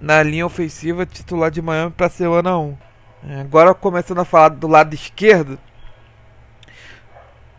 na 0.00 0.22
linha 0.22 0.46
ofensiva 0.46 1.06
titular 1.06 1.50
de 1.50 1.60
Miami 1.60 1.92
para 1.92 2.08
semana 2.08 2.56
1. 2.58 2.76
É, 3.28 3.40
agora 3.40 3.74
começando 3.74 4.20
a 4.20 4.24
falar 4.24 4.50
do 4.50 4.68
lado 4.68 4.94
esquerdo, 4.94 5.58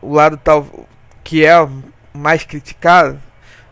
o 0.01 0.13
lado 0.13 0.37
tal 0.37 0.65
que 1.23 1.45
é 1.45 1.55
mais 2.13 2.43
criticado, 2.43 3.19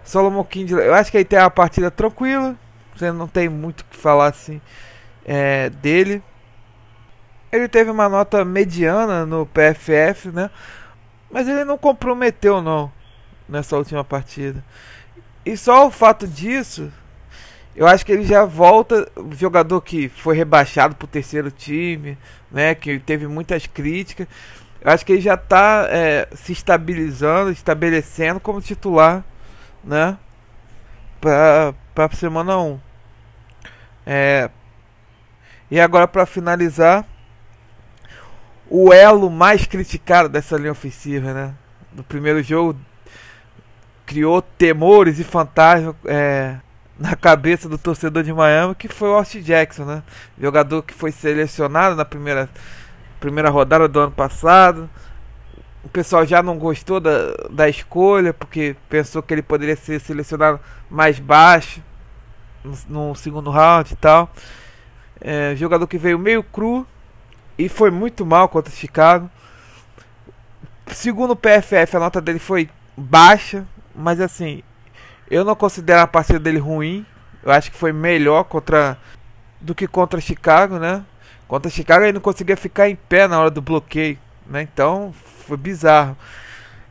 Solomon 0.04 0.44
Kindle, 0.44 0.80
eu 0.80 0.94
acho 0.94 1.10
que 1.10 1.18
ele 1.18 1.25
tem 1.25 1.39
uma 1.39 1.50
partida 1.50 1.89
tranquila, 1.89 2.56
você 2.98 3.12
não 3.12 3.27
tem 3.27 3.50
muito 3.50 3.82
o 3.82 3.86
que 3.86 3.98
falar 3.98 4.27
assim 4.27 4.62
é, 5.25 5.70
dele. 5.70 6.22
Ele 7.51 7.68
teve 7.68 7.89
uma 7.89 8.10
nota 8.10 8.44
mediana 8.44 9.25
no 9.25 9.46
PFF, 9.46 10.30
né? 10.34 10.50
Mas 11.30 11.48
ele 11.48 11.63
não 11.63 11.77
comprometeu 11.77 12.62
não 12.62 12.92
nessa 13.48 13.77
última 13.77 14.04
partida. 14.04 14.63
E 15.46 15.56
só 15.56 15.88
o 15.88 15.92
fato 15.92 16.27
disso 16.27 16.92
eu 17.77 17.86
acho 17.86 18.04
que 18.04 18.12
ele 18.12 18.24
já 18.24 18.44
volta, 18.44 19.08
jogador 19.38 19.80
que 19.82 20.10
foi 20.10 20.36
rebaixado 20.36 20.96
para 20.96 21.06
o 21.06 21.08
terceiro 21.08 21.51
time, 21.51 22.18
né, 22.51 22.74
que 22.74 22.98
teve 22.98 23.27
muitas 23.27 23.68
críticas. 23.68 24.27
Eu 24.82 24.92
acho 24.92 25.06
que 25.06 25.12
ele 25.12 25.22
já 25.22 25.36
está 25.36 25.86
é, 25.92 26.27
se 26.34 26.51
estabilizando, 26.54 27.51
estabelecendo 27.51 28.39
como 28.39 28.60
titular, 28.60 29.24
né, 29.84 30.18
para 31.22 31.75
a 31.96 32.16
semana 32.16 32.58
1. 32.58 32.80
É, 34.10 34.50
e 35.70 35.78
agora 35.82 36.08
para 36.08 36.26
finalizar, 36.26 37.06
o 38.70 38.94
elo 38.94 39.30
mais 39.30 39.66
criticado 39.66 40.30
dessa 40.30 40.56
linha 40.56 40.72
ofensiva, 40.72 41.34
né? 41.34 41.54
No 41.94 42.06
primeiro 42.06 42.42
jogo 42.42 42.80
criou 44.06 44.42
temores 44.42 45.20
e 45.20 45.26
fantasmas 45.26 45.94
é, 46.06 46.56
na 46.98 47.18
cabeça 47.18 47.68
do 47.68 47.78
torcedor 47.78 48.24
de 48.24 48.32
Miami, 48.32 48.76
que 48.76 48.88
foi 48.88 49.10
o 49.10 49.16
Austin 49.16 49.42
Jackson, 49.42 49.84
né? 49.84 50.02
Jogador 50.40 50.84
que 50.84 50.94
foi 50.94 51.12
selecionado 51.12 51.94
na 51.94 52.06
primeira, 52.06 52.50
primeira 53.20 53.50
rodada 53.50 53.90
do 53.90 54.00
ano 54.00 54.12
passado. 54.12 54.90
O 55.84 55.90
pessoal 55.90 56.26
já 56.26 56.42
não 56.42 56.58
gostou 56.58 57.02
da, 57.02 57.34
da 57.50 57.68
escolha, 57.68 58.34
porque 58.34 58.78
pensou 58.90 59.22
que 59.22 59.34
ele 59.34 59.42
poderia 59.42 59.76
ser 59.76 60.00
selecionado 60.00 60.62
mais 60.90 61.20
baixo 61.20 61.82
no, 62.88 63.16
segundo 63.16 63.50
round 63.50 63.94
e 63.94 63.96
tal. 63.96 64.30
É, 65.20 65.56
jogador 65.56 65.88
que 65.88 65.98
veio 65.98 66.20
meio 66.20 66.44
cru 66.44 66.86
e 67.58 67.68
foi 67.68 67.90
muito 67.90 68.26
mal 68.26 68.48
contra 68.50 68.72
o 68.72 68.76
Chicago. 68.76 69.30
Segundo 70.88 71.32
o 71.32 71.36
PFF, 71.36 71.98
a 71.98 72.00
nota 72.00 72.22
dele 72.22 72.40
foi 72.40 72.70
baixa, 72.96 73.66
mas 73.96 74.22
assim, 74.22 74.64
eu 75.30 75.44
não 75.44 75.56
considero 75.56 76.02
a 76.02 76.08
partida 76.08 76.40
dele 76.40 76.60
ruim. 76.60 77.06
Eu 77.44 77.52
acho 77.52 77.72
que 77.72 77.78
foi 77.78 77.92
melhor 77.92 78.44
contra 78.44 78.98
do 79.60 79.74
que 79.74 79.88
contra 79.88 80.22
Chicago, 80.22 80.78
né? 80.78 81.04
Contra 81.48 81.72
Chicago 81.72 82.04
ele 82.04 82.14
não 82.14 82.22
conseguia 82.22 82.58
ficar 82.58 82.90
em 82.90 82.96
pé 82.96 83.28
na 83.28 83.40
hora 83.40 83.50
do 83.50 83.62
bloqueio, 83.62 84.18
né? 84.46 84.62
Então 84.62 85.14
foi 85.46 85.58
bizarro. 85.58 86.18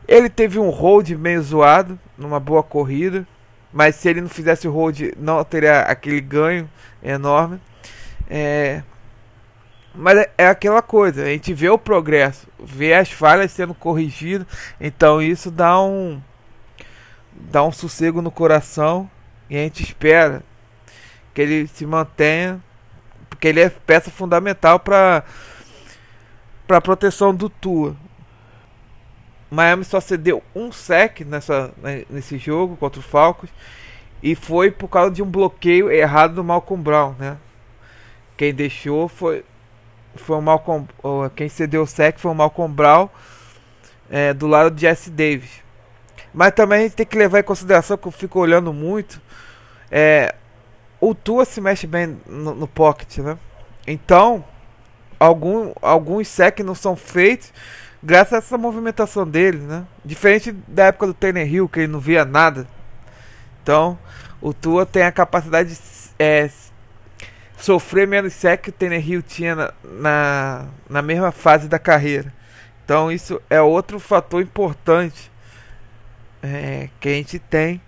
Ele 0.07 0.29
teve 0.29 0.57
um 0.57 0.69
hold 0.69 1.09
meio 1.11 1.41
zoado 1.41 1.99
numa 2.17 2.39
boa 2.39 2.63
corrida, 2.63 3.27
mas 3.77 3.95
se 3.95 4.09
ele 4.09 4.21
não 4.21 4.27
fizesse 4.27 4.67
o 4.67 4.71
hold 4.71 4.99
não 5.19 5.43
teria 5.43 5.81
aquele 5.81 6.19
ganho 6.19 6.67
enorme. 7.03 7.61
É... 8.27 8.81
Mas 9.93 10.17
é, 10.17 10.31
é 10.35 10.47
aquela 10.47 10.81
coisa, 10.81 11.21
a 11.21 11.27
gente 11.27 11.53
vê 11.53 11.69
o 11.69 11.77
progresso, 11.77 12.47
vê 12.59 12.95
as 12.95 13.11
falhas 13.11 13.51
sendo 13.51 13.75
corrigidas, 13.75 14.47
então 14.81 15.21
isso 15.21 15.51
dá 15.51 15.79
um 15.79 16.19
dá 17.31 17.63
um 17.63 17.71
sossego 17.71 18.19
no 18.19 18.31
coração 18.31 19.07
e 19.47 19.55
a 19.55 19.59
gente 19.59 19.83
espera 19.83 20.41
que 21.31 21.39
ele 21.39 21.67
se 21.67 21.85
mantenha, 21.85 22.59
porque 23.29 23.47
ele 23.47 23.59
é 23.59 23.69
peça 23.69 24.09
fundamental 24.09 24.79
para 24.79 25.23
para 26.65 26.81
proteção 26.81 27.33
do 27.33 27.47
Tua. 27.47 27.95
Miami 29.49 29.83
só 29.83 29.99
cedeu 29.99 30.43
um 30.53 30.71
sec 30.71 31.21
nessa, 31.21 31.71
né, 31.77 32.05
nesse 32.09 32.37
jogo 32.37 32.75
contra 32.75 32.99
o 32.99 33.03
Falcons 33.03 33.49
e 34.21 34.35
foi 34.35 34.71
por 34.71 34.87
causa 34.89 35.11
de 35.11 35.23
um 35.23 35.29
bloqueio 35.29 35.89
errado 35.91 36.35
do 36.35 36.43
Malcolm 36.43 36.83
Brown, 36.83 37.15
né? 37.17 37.37
Quem 38.35 38.53
deixou 38.53 39.07
foi 39.07 39.43
foi 40.15 40.35
o 40.35 40.41
Malcolm, 40.41 40.87
quem 41.35 41.47
cedeu 41.47 41.83
o 41.83 41.87
sec 41.87 42.17
foi 42.17 42.31
o 42.31 42.35
Malcolm 42.35 42.73
Brown 42.73 43.07
é, 44.09 44.33
do 44.33 44.47
lado 44.47 44.71
de 44.71 44.81
Jesse 44.81 45.11
Davis. 45.11 45.63
Mas 46.33 46.51
também 46.51 46.79
a 46.79 46.83
gente 46.83 46.95
tem 46.95 47.05
que 47.05 47.17
levar 47.17 47.39
em 47.39 47.43
consideração 47.43 47.97
que 47.97 48.07
eu 48.07 48.11
fico 48.11 48.39
olhando 48.39 48.73
muito. 48.73 49.21
É, 49.91 50.35
o 50.99 51.13
Tua 51.13 51.45
se 51.45 51.61
mexe 51.61 51.87
bem 51.87 52.19
no, 52.25 52.55
no 52.55 52.67
pocket, 52.67 53.19
né? 53.19 53.37
Então, 53.85 54.43
algum, 55.19 55.71
alguns 55.81 56.27
sec 56.27 56.59
não 56.59 56.75
são 56.75 56.95
feitos 56.95 57.53
graças 58.01 58.33
a 58.33 58.37
essa 58.37 58.57
movimentação 58.57 59.27
dele, 59.27 59.59
né? 59.59 59.85
Diferente 60.03 60.51
da 60.51 60.85
época 60.85 61.07
do 61.07 61.13
Tanner 61.13 61.51
Hill, 61.51 61.69
que 61.69 61.81
ele 61.81 61.91
não 61.91 61.99
via 61.99 62.23
nada. 62.25 62.67
Então, 63.61 63.97
o 64.41 64.53
Tua 64.53 64.85
tem 64.85 65.03
a 65.03 65.11
capacidade 65.11 65.73
de 65.73 65.79
é, 66.19 66.49
sofrer 67.57 68.07
menos 68.07 68.33
sec 68.33 68.63
que 68.63 68.69
o 68.69 68.73
Tanner 68.73 69.07
Hill 69.07 69.21
tinha 69.21 69.55
na, 69.55 69.73
na, 69.83 70.65
na 70.89 71.01
mesma 71.01 71.31
fase 71.31 71.67
da 71.67 71.79
carreira. 71.79 72.33
Então, 72.85 73.11
isso 73.11 73.41
é 73.49 73.61
outro 73.61 73.99
fator 73.99 74.41
importante 74.41 75.31
é, 76.41 76.89
que 76.99 77.09
a 77.09 77.13
gente 77.13 77.39
tem 77.39 77.81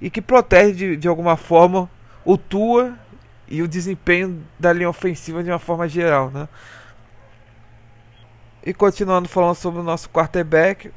e 0.00 0.08
que 0.08 0.22
protege 0.22 0.72
de, 0.72 0.96
de 0.96 1.08
alguma 1.08 1.36
forma 1.36 1.90
o 2.24 2.38
Tua 2.38 2.94
e 3.46 3.62
o 3.62 3.68
desempenho 3.68 4.42
da 4.58 4.72
linha 4.72 4.88
ofensiva 4.88 5.42
de 5.42 5.50
uma 5.50 5.58
forma 5.58 5.88
geral, 5.88 6.30
né? 6.30 6.48
E 8.68 8.74
continuando 8.74 9.30
falando 9.30 9.54
sobre 9.54 9.80
o 9.80 9.82
nosso 9.82 10.10
quarterback, 10.10 10.90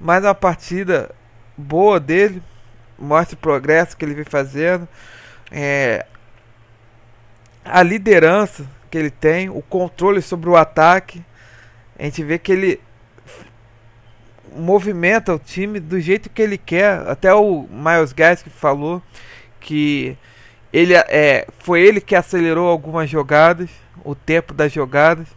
mais 0.00 0.24
uma 0.24 0.34
partida 0.34 1.14
boa 1.56 2.00
dele, 2.00 2.42
mostra 2.98 3.36
o 3.36 3.38
progresso 3.38 3.96
que 3.96 4.04
ele 4.04 4.14
vem 4.14 4.24
fazendo, 4.24 4.88
é, 5.48 6.06
a 7.64 7.84
liderança 7.84 8.68
que 8.90 8.98
ele 8.98 9.10
tem, 9.10 9.48
o 9.48 9.62
controle 9.62 10.20
sobre 10.20 10.50
o 10.50 10.56
ataque. 10.56 11.24
A 11.96 12.02
gente 12.02 12.24
vê 12.24 12.36
que 12.36 12.50
ele 12.50 12.80
movimenta 14.52 15.32
o 15.32 15.38
time 15.38 15.78
do 15.78 16.00
jeito 16.00 16.28
que 16.28 16.42
ele 16.42 16.58
quer. 16.58 17.08
Até 17.08 17.32
o 17.32 17.68
Miles 17.70 18.12
Gaskin 18.12 18.50
falou 18.50 19.00
que 19.60 20.18
ele 20.72 20.94
é, 20.94 21.46
foi 21.60 21.80
ele 21.80 22.00
que 22.00 22.16
acelerou 22.16 22.68
algumas 22.68 23.08
jogadas, 23.08 23.70
o 24.02 24.16
tempo 24.16 24.52
das 24.52 24.72
jogadas 24.72 25.28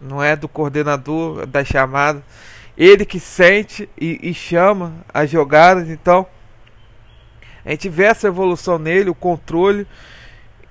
não 0.00 0.22
é 0.22 0.36
do 0.36 0.48
coordenador 0.48 1.46
da 1.46 1.64
chamada. 1.64 2.22
Ele 2.76 3.04
que 3.04 3.18
sente 3.18 3.88
e, 3.98 4.30
e 4.30 4.34
chama 4.34 4.92
as 5.12 5.30
jogadas, 5.30 5.88
então 5.88 6.26
a 7.64 7.70
gente 7.70 7.88
vê 7.88 8.04
essa 8.04 8.28
evolução 8.28 8.78
nele, 8.78 9.10
o 9.10 9.14
controle, 9.14 9.86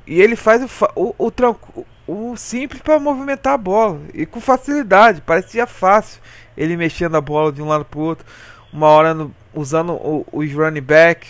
e 0.07 0.21
ele 0.21 0.35
faz 0.35 0.63
o, 0.95 1.13
o, 1.17 1.27
o, 1.27 1.85
o 2.07 2.37
simples 2.37 2.81
para 2.81 2.99
movimentar 2.99 3.53
a 3.53 3.57
bola 3.57 3.99
e 4.13 4.25
com 4.25 4.39
facilidade, 4.39 5.21
parecia 5.21 5.65
fácil 5.65 6.21
ele 6.55 6.77
mexendo 6.77 7.17
a 7.17 7.21
bola 7.21 7.51
de 7.51 7.61
um 7.61 7.67
lado 7.67 7.83
para 7.83 7.99
o 7.99 8.03
outro, 8.03 8.25
uma 8.71 8.87
hora 8.87 9.13
no, 9.13 9.33
usando 9.53 9.93
o, 9.93 10.25
os 10.31 10.51
running 10.53 10.81
back, 10.81 11.27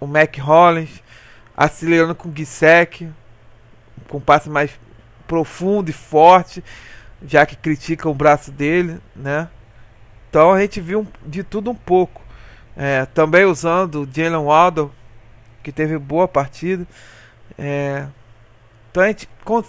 o 0.00 0.06
Mac 0.06 0.36
Hollins, 0.38 1.02
acelerando 1.56 2.14
com 2.14 2.28
o 2.28 2.32
Gisek, 2.34 3.08
com 4.08 4.20
passe 4.20 4.50
mais 4.50 4.78
profundo 5.32 5.88
e 5.88 5.94
forte, 5.94 6.62
já 7.24 7.46
que 7.46 7.56
critica 7.56 8.06
o 8.06 8.12
braço 8.12 8.52
dele, 8.52 9.00
né? 9.16 9.48
Então 10.28 10.52
a 10.52 10.60
gente 10.60 10.78
viu 10.78 11.06
de 11.24 11.42
tudo 11.42 11.70
um 11.70 11.74
pouco. 11.74 12.20
É, 12.76 13.06
também 13.06 13.46
usando 13.46 14.02
o 14.02 14.08
Jalen 14.12 14.44
Waddle, 14.44 14.92
que 15.62 15.72
teve 15.72 15.96
boa 15.96 16.28
partida. 16.28 16.86
É, 17.56 18.04
então 18.90 19.02
a 19.02 19.06
gente 19.06 19.26
con 19.42 19.64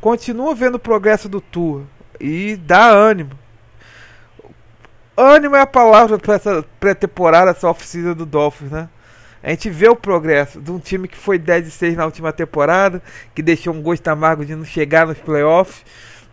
continua 0.00 0.54
vendo 0.54 0.76
o 0.76 0.78
progresso 0.78 1.28
do 1.28 1.40
Tour 1.40 1.82
e 2.20 2.54
dá 2.54 2.86
ânimo. 2.86 3.36
Ânimo 5.16 5.56
é 5.56 5.62
a 5.62 5.66
palavra 5.66 6.16
para 6.16 6.34
essa 6.34 6.64
pré-temporada, 6.78 7.50
essa 7.50 7.68
oficina 7.68 8.14
do 8.14 8.24
Dolphins, 8.24 8.70
né? 8.70 8.88
A 9.42 9.50
gente 9.50 9.70
vê 9.70 9.88
o 9.88 9.96
progresso 9.96 10.60
de 10.60 10.70
um 10.70 10.78
time 10.78 11.06
que 11.06 11.16
foi 11.16 11.38
10 11.38 11.68
e 11.68 11.70
6 11.70 11.96
na 11.96 12.04
última 12.04 12.32
temporada, 12.32 13.02
que 13.34 13.42
deixou 13.42 13.72
um 13.72 13.80
gosto 13.80 14.06
amargo 14.08 14.44
de 14.44 14.54
não 14.54 14.64
chegar 14.64 15.06
nos 15.06 15.18
playoffs. 15.18 15.84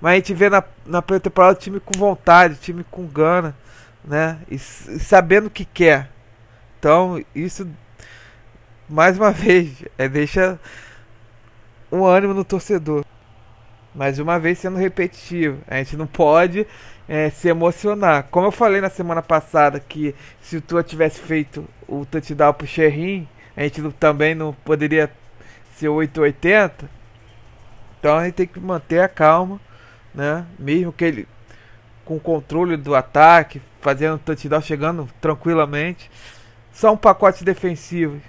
Mas 0.01 0.13
a 0.13 0.15
gente 0.15 0.33
vê 0.33 0.49
na, 0.49 0.63
na 0.85 1.01
pré-temporada 1.01 1.53
o 1.53 1.61
time 1.61 1.79
com 1.79 1.97
vontade, 1.97 2.55
time 2.55 2.83
com 2.89 3.05
gana, 3.05 3.55
né? 4.03 4.39
E, 4.49 4.55
e 4.55 4.59
sabendo 4.99 5.47
o 5.47 5.51
que 5.51 5.65
quer. 5.65 6.09
Então, 6.79 7.23
isso, 7.33 7.67
mais 8.89 9.17
uma 9.17 9.31
vez, 9.33 9.83
é, 9.97 10.09
deixa 10.09 10.59
um 11.91 12.05
ânimo 12.05 12.33
no 12.33 12.43
torcedor. 12.43 13.05
Mais 13.93 14.19
uma 14.19 14.37
vez 14.37 14.59
sendo 14.59 14.77
repetitivo. 14.77 15.59
A 15.67 15.77
gente 15.77 15.95
não 15.95 16.05
pode 16.05 16.67
é, 17.07 17.29
se 17.29 17.47
emocionar. 17.47 18.27
Como 18.29 18.47
eu 18.47 18.51
falei 18.51 18.81
na 18.81 18.89
semana 18.89 19.21
passada 19.21 19.79
que 19.79 20.13
se 20.41 20.57
o 20.57 20.61
Tua 20.61 20.83
tivesse 20.83 21.19
feito 21.19 21.65
o 21.87 22.05
touchdown 22.05 22.53
pro 22.53 22.67
Sherrin, 22.67 23.27
a 23.55 23.63
gente 23.63 23.81
não, 23.81 23.91
também 23.91 24.35
não 24.35 24.53
poderia 24.53 25.11
ser 25.75 25.89
880. 25.89 26.89
Então 27.99 28.17
a 28.17 28.25
gente 28.25 28.35
tem 28.35 28.47
que 28.47 28.59
manter 28.59 28.99
a 28.99 29.07
calma, 29.07 29.59
né? 30.13 30.45
Mesmo 30.59 30.91
que 30.91 31.05
ele 31.05 31.27
com 32.03 32.19
controle 32.19 32.77
do 32.77 32.93
ataque, 32.93 33.61
fazendo 33.81 34.19
touchdown, 34.19 34.61
chegando 34.61 35.09
tranquilamente. 35.19 36.11
São 36.71 36.95
pacotes 36.95 37.41
defensivos 37.41 38.21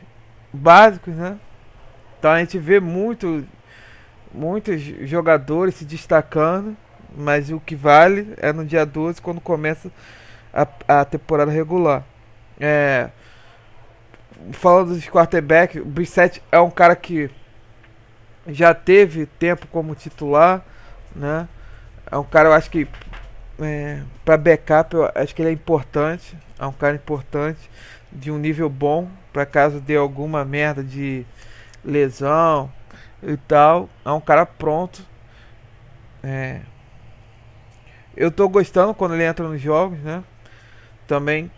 básicos, 0.52 1.14
né? 1.14 1.38
Então 2.18 2.30
a 2.30 2.38
gente 2.38 2.58
vê 2.58 2.80
muito, 2.80 3.44
muitos 4.32 4.80
jogadores 4.80 5.74
se 5.74 5.84
destacando 5.84 6.76
mas 7.16 7.50
o 7.50 7.58
que 7.58 7.74
vale 7.74 8.34
é 8.36 8.52
no 8.52 8.64
dia 8.64 8.84
12 8.84 9.22
quando 9.22 9.40
começa 9.40 9.90
a, 10.52 10.66
a 11.00 11.04
temporada 11.04 11.50
regular. 11.50 12.04
É, 12.60 13.08
falando 14.52 14.94
dos 14.94 15.08
quarterback, 15.08 15.80
o 15.80 15.84
Brissett 15.84 16.42
é 16.50 16.60
um 16.60 16.70
cara 16.70 16.94
que 16.94 17.30
já 18.46 18.74
teve 18.74 19.26
tempo 19.26 19.66
como 19.68 19.94
titular, 19.94 20.64
né? 21.14 21.48
É 22.10 22.16
um 22.16 22.24
cara, 22.24 22.48
eu 22.48 22.52
acho 22.52 22.70
que 22.70 22.88
é, 23.58 24.02
para 24.24 24.36
backup, 24.36 24.94
eu 24.94 25.10
acho 25.14 25.34
que 25.34 25.42
ele 25.42 25.48
é 25.50 25.52
importante. 25.52 26.36
É 26.58 26.66
um 26.66 26.72
cara 26.72 26.94
importante, 26.94 27.70
de 28.10 28.30
um 28.30 28.38
nível 28.38 28.68
bom, 28.68 29.08
para 29.32 29.44
caso 29.44 29.80
dê 29.80 29.96
alguma 29.96 30.44
merda 30.44 30.82
de 30.82 31.26
lesão 31.84 32.72
e 33.22 33.36
tal. 33.36 33.88
É 34.04 34.10
um 34.10 34.20
cara 34.20 34.46
pronto. 34.46 35.04
É, 36.22 36.60
eu 38.16 38.30
tô 38.30 38.48
gostando 38.48 38.94
quando 38.94 39.14
ele 39.14 39.24
entra 39.24 39.46
nos 39.46 39.60
jogos, 39.60 39.98
né? 39.98 40.24
Também 41.06 41.50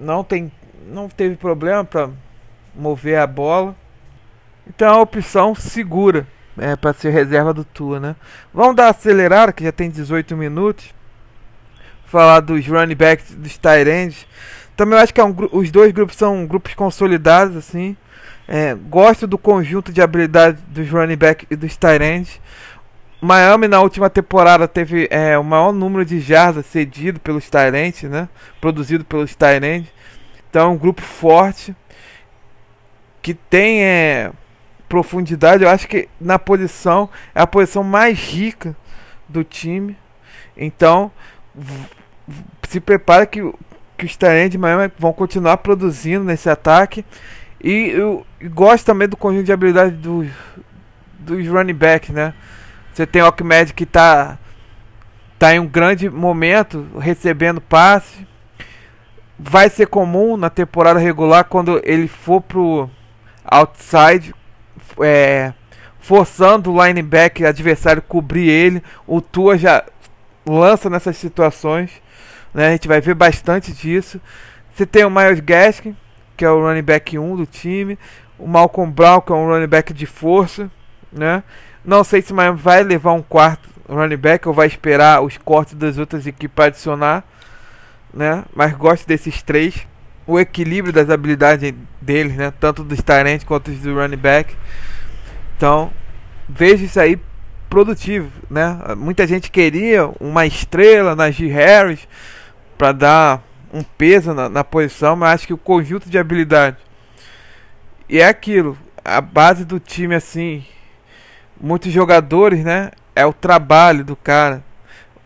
não 0.00 0.24
tem 0.24 0.50
não 0.86 1.08
teve 1.08 1.36
problema 1.36 1.84
para 1.84 2.10
mover 2.74 3.18
a 3.18 3.26
bola. 3.26 3.74
Então 4.66 4.88
é 4.88 4.90
uma 4.92 5.02
opção 5.02 5.54
segura 5.54 6.26
é, 6.56 6.76
para 6.76 6.92
ser 6.92 7.10
reserva 7.10 7.52
do 7.52 7.64
Tua, 7.64 7.98
né? 7.98 8.16
Vamos 8.52 8.76
dar 8.76 8.88
acelerada, 8.88 9.52
que 9.52 9.64
já 9.64 9.72
tem 9.72 9.90
18 9.90 10.36
minutos. 10.36 10.94
Falar 12.06 12.40
dos 12.40 12.66
running 12.66 12.94
backs 12.94 13.34
dos 13.34 13.56
Tyrands. 13.56 14.26
Também 14.76 14.98
eu 14.98 15.02
acho 15.02 15.14
que 15.14 15.20
é 15.20 15.24
um, 15.24 15.34
os 15.52 15.70
dois 15.70 15.92
grupos 15.92 16.16
são 16.16 16.46
grupos 16.46 16.74
consolidados, 16.74 17.56
assim. 17.56 17.96
É, 18.46 18.74
gosto 18.74 19.26
do 19.26 19.38
conjunto 19.38 19.92
de 19.92 20.02
habilidades 20.02 20.62
dos 20.68 20.88
running 20.90 21.16
backs 21.16 21.46
e 21.50 21.56
dos 21.56 21.76
Tyrands. 21.76 22.40
Miami 23.24 23.68
na 23.68 23.80
última 23.80 24.10
temporada 24.10 24.66
teve 24.66 25.06
é, 25.08 25.38
o 25.38 25.44
maior 25.44 25.72
número 25.72 26.04
de 26.04 26.18
jardas 26.18 26.66
cedido 26.66 27.20
pelos 27.20 27.48
Tyrants, 27.48 28.02
né? 28.02 28.28
Produzido 28.60 29.04
pelos 29.04 29.36
Tyrants. 29.36 29.86
Então 30.52 30.74
um 30.74 30.76
grupo 30.76 31.00
forte 31.00 31.74
que 33.22 33.32
tem 33.32 33.82
é, 33.82 34.30
profundidade. 34.86 35.64
Eu 35.64 35.70
acho 35.70 35.88
que 35.88 36.10
na 36.20 36.38
posição 36.38 37.08
é 37.34 37.40
a 37.40 37.46
posição 37.46 37.82
mais 37.82 38.18
rica 38.18 38.76
do 39.26 39.42
time. 39.42 39.96
Então 40.54 41.10
se 42.68 42.80
prepara 42.80 43.24
que, 43.24 43.40
que 43.96 44.04
os 44.04 44.14
Tyrants 44.14 44.50
de 44.50 44.58
Miami 44.58 44.92
vão 44.98 45.10
continuar 45.10 45.56
produzindo 45.56 46.22
nesse 46.22 46.50
ataque. 46.50 47.02
E 47.58 47.88
eu, 47.88 48.26
gosto 48.50 48.84
também 48.84 49.08
do 49.08 49.16
conjunto 49.16 49.44
de 49.44 49.52
habilidade 49.54 49.96
dos, 49.96 50.28
dos 51.18 51.48
running 51.48 51.72
backs, 51.72 52.10
né? 52.10 52.34
Você 52.92 53.06
tem 53.06 53.22
o 53.22 53.26
Ocmed 53.26 53.72
que 53.72 53.84
está 53.84 54.38
tá 55.38 55.54
em 55.54 55.60
um 55.60 55.66
grande 55.66 56.10
momento, 56.10 56.86
recebendo 56.98 57.58
passe. 57.58 58.26
Vai 59.38 59.68
ser 59.68 59.86
comum 59.86 60.36
na 60.36 60.50
temporada 60.50 60.98
regular 60.98 61.44
quando 61.44 61.80
ele 61.84 62.06
for 62.06 62.40
pro 62.40 62.88
outside, 63.44 64.34
é, 65.00 65.52
forçando 65.98 66.72
o 66.72 66.84
linebacker 66.84 67.48
adversário 67.48 68.02
cobrir 68.02 68.48
ele. 68.48 68.82
O 69.06 69.20
Tua 69.20 69.58
já 69.58 69.84
lança 70.46 70.88
nessas 70.88 71.16
situações. 71.16 71.90
Né? 72.52 72.68
A 72.68 72.70
gente 72.72 72.88
vai 72.88 73.00
ver 73.00 73.14
bastante 73.14 73.72
disso. 73.72 74.20
Você 74.74 74.86
tem 74.86 75.04
o 75.04 75.10
Miles 75.10 75.40
Gaskin, 75.40 75.96
que 76.36 76.44
é 76.44 76.50
o 76.50 76.60
running 76.60 76.82
back 76.82 77.18
1 77.18 77.36
do 77.36 77.46
time. 77.46 77.98
O 78.38 78.46
Malcolm 78.46 78.90
Brown, 78.92 79.20
que 79.20 79.32
é 79.32 79.34
um 79.34 79.48
running 79.48 79.66
back 79.66 79.92
de 79.92 80.06
força. 80.06 80.70
Né? 81.12 81.42
Não 81.84 82.04
sei 82.04 82.22
se 82.22 82.32
Miami 82.32 82.58
vai 82.58 82.82
levar 82.82 83.12
um 83.12 83.22
quarto 83.22 83.68
running 83.88 84.16
back 84.16 84.46
ou 84.48 84.54
vai 84.54 84.66
esperar 84.66 85.22
os 85.22 85.36
cortes 85.36 85.74
das 85.74 85.98
outras 85.98 86.26
equipes 86.26 86.54
para 86.54 86.66
adicionar, 86.66 87.24
né? 88.12 88.44
Mas 88.54 88.72
gosto 88.74 89.06
desses 89.06 89.42
três. 89.42 89.86
o 90.26 90.38
equilíbrio 90.38 90.92
das 90.92 91.10
habilidades 91.10 91.74
deles, 92.00 92.36
né? 92.36 92.52
Tanto 92.58 92.84
dos 92.84 93.02
Tyrant 93.02 93.44
quanto 93.44 93.70
dos 93.70 93.80
do 93.80 93.94
running 93.94 94.16
back. 94.16 94.54
Então, 95.56 95.90
vejo 96.48 96.84
isso 96.84 97.00
aí 97.00 97.18
produtivo, 97.68 98.30
né? 98.50 98.78
Muita 98.96 99.26
gente 99.26 99.50
queria 99.50 100.10
uma 100.20 100.46
estrela 100.46 101.16
na 101.16 101.30
G. 101.30 101.48
Harris 101.48 102.06
para 102.76 102.92
dar 102.92 103.42
um 103.72 103.82
peso 103.82 104.34
na, 104.34 104.48
na, 104.48 104.62
posição, 104.62 105.16
mas 105.16 105.34
acho 105.34 105.46
que 105.46 105.54
o 105.54 105.58
conjunto 105.58 106.10
de 106.10 106.18
habilidade 106.18 106.76
e 108.12 108.20
é 108.20 108.26
aquilo, 108.26 108.76
a 109.02 109.22
base 109.22 109.64
do 109.64 109.80
time 109.80 110.14
assim, 110.14 110.66
muitos 111.58 111.90
jogadores, 111.90 112.62
né? 112.62 112.90
É 113.16 113.24
o 113.24 113.32
trabalho 113.32 114.04
do 114.04 114.14
cara. 114.14 114.62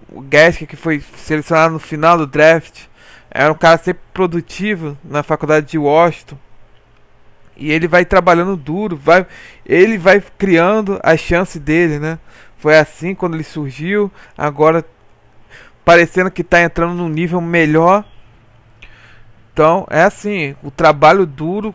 O 0.09 0.21
Gask 0.21 0.67
que 0.67 0.77
foi 0.77 1.01
selecionado 1.17 1.73
no 1.73 1.79
final 1.79 2.17
do 2.17 2.27
draft 2.27 2.85
era 3.31 3.53
um 3.53 3.57
cara 3.57 3.79
sempre 3.79 4.03
produtivo 4.15 4.97
na 5.05 5.23
faculdade 5.23 5.67
de 5.67 5.79
Washington. 5.79 6.39
E 7.57 7.73
ele 7.73 7.89
vai 7.89 8.05
trabalhando 8.05 8.57
duro, 8.57 8.97
vai, 8.97 9.27
ele 9.65 9.97
vai 9.97 10.23
criando 10.39 11.01
a 11.03 11.17
chance 11.17 11.59
dele, 11.59 11.99
né? 11.99 12.19
Foi 12.59 12.79
assim 12.79 13.15
quando 13.15 13.35
ele 13.35 13.45
surgiu, 13.45 14.13
agora 14.37 14.85
parecendo 15.85 16.31
que 16.31 16.43
está 16.43 16.61
entrando 16.61 16.95
num 16.95 17.09
nível 17.09 17.41
melhor. 17.41 18.05
Então, 19.53 19.87
é 19.89 20.03
assim, 20.03 20.55
o 20.63 20.71
trabalho 20.71 21.25
duro 21.25 21.75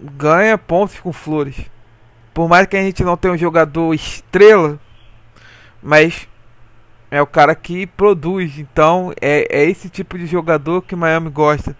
ganha 0.00 0.58
pontos 0.58 1.00
com 1.00 1.12
flores. 1.12 1.56
Por 2.34 2.48
mais 2.48 2.66
que 2.66 2.76
a 2.76 2.82
gente 2.82 3.02
não 3.02 3.16
tenha 3.16 3.32
um 3.32 3.38
jogador 3.38 3.94
estrela, 3.94 4.78
mas 5.82 6.27
é 7.10 7.20
o 7.22 7.26
cara 7.26 7.54
que 7.54 7.86
produz. 7.86 8.58
Então, 8.58 9.12
é, 9.20 9.46
é 9.50 9.64
esse 9.68 9.88
tipo 9.88 10.18
de 10.18 10.26
jogador 10.26 10.82
que 10.82 10.96
Miami 10.96 11.30
gosta 11.30 11.76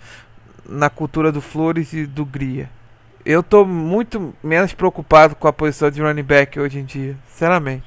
na 0.69 0.91
cultura 0.91 1.33
do 1.33 1.41
Flores 1.41 1.93
e 1.93 2.07
do 2.07 2.25
Gria 2.25 2.71
eu 3.29 3.43
tô 3.43 3.63
muito 3.63 4.35
menos 4.43 4.73
preocupado 4.73 5.37
com 5.37 5.47
a 5.47 5.53
posição 5.53 5.91
de 5.91 6.01
running 6.01 6.23
back 6.23 6.59
hoje 6.59 6.79
em 6.79 6.85
dia, 6.85 7.15
sinceramente. 7.29 7.85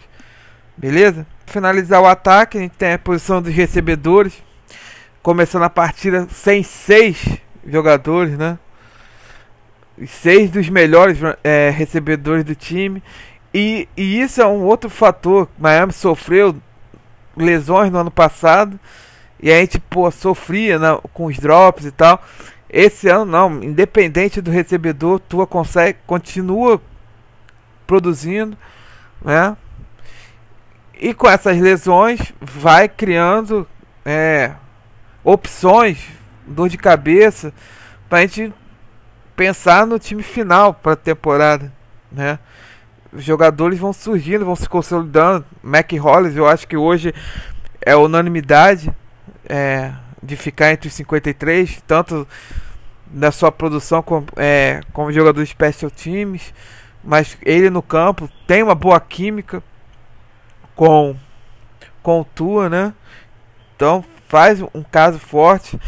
Beleza? 0.77 1.25
Finalizar 1.47 1.99
o 1.99 2.05
ataque, 2.05 2.59
a 2.59 2.61
gente 2.61 2.75
tem 2.77 2.93
a 2.93 2.99
posição 2.99 3.41
dos 3.41 3.51
recebedores. 3.51 4.43
Começando 5.23 5.63
a 5.63 5.69
partida 5.69 6.27
sem 6.29 6.61
seis 6.61 7.25
jogadores, 7.65 8.37
né? 8.37 8.59
Seis 10.07 10.51
dos 10.51 10.69
melhores 10.69 11.17
é, 11.43 11.71
recebedores 11.71 12.43
do 12.43 12.53
time. 12.53 13.01
E, 13.51 13.89
e 13.97 14.21
isso 14.21 14.43
é 14.43 14.45
um 14.45 14.63
outro 14.63 14.91
fator. 14.91 15.49
Miami 15.57 15.91
sofreu 15.91 16.55
lesões 17.35 17.91
no 17.91 17.99
ano 17.99 18.11
passado. 18.11 18.79
E 19.41 19.51
a 19.51 19.59
gente, 19.59 19.79
pô, 19.79 20.09
sofria 20.11 20.77
né, 20.77 20.99
com 21.13 21.25
os 21.25 21.37
drops 21.37 21.85
e 21.85 21.91
tal. 21.91 22.23
Esse 22.69 23.09
ano 23.09 23.25
não, 23.25 23.63
independente 23.63 24.39
do 24.39 24.51
recebedor, 24.51 25.19
Tua 25.19 25.45
consegue, 25.45 25.99
continua 26.07 26.81
produzindo, 27.85 28.57
né? 29.23 29.57
E 30.93 31.13
com 31.13 31.27
essas 31.27 31.59
lesões 31.59 32.31
vai 32.39 32.87
criando 32.87 33.67
é, 34.05 34.53
opções, 35.23 36.07
dor 36.47 36.69
de 36.69 36.77
cabeça, 36.77 37.51
para 38.07 38.19
a 38.19 38.21
gente 38.21 38.53
pensar 39.35 39.85
no 39.85 39.97
time 39.97 40.23
final 40.23 40.73
para 40.73 40.93
a 40.93 40.95
temporada, 40.95 41.73
né? 42.11 42.39
Jogadores 43.13 43.77
vão 43.77 43.91
surgindo, 43.91 44.45
vão 44.45 44.55
se 44.55 44.69
consolidando. 44.69 45.45
Mac 45.61 45.91
Hollis, 45.93 46.35
eu 46.35 46.47
acho 46.47 46.67
que 46.67 46.77
hoje 46.77 47.13
é 47.81 47.95
unanimidade. 47.95 48.91
É, 49.49 49.91
de 50.21 50.35
ficar 50.35 50.71
entre 50.71 50.87
os 50.87 50.93
53, 50.93 51.81
tanto 51.87 52.27
na 53.11 53.31
sua 53.31 53.51
produção 53.51 54.01
como, 54.01 54.27
é, 54.35 54.81
como 54.93 55.11
jogador 55.11 55.43
de 55.43 55.49
special 55.49 55.89
teams, 55.89 56.53
mas 57.03 57.37
ele 57.41 57.69
no 57.69 57.81
campo 57.81 58.29
tem 58.45 58.61
uma 58.61 58.75
boa 58.75 58.99
química 58.99 59.63
com, 60.75 61.15
com 62.03 62.21
o 62.21 62.25
Tua, 62.25 62.69
né? 62.69 62.93
Então 63.75 64.05
faz 64.27 64.61
um 64.61 64.83
caso 64.83 65.19
forte. 65.19 65.79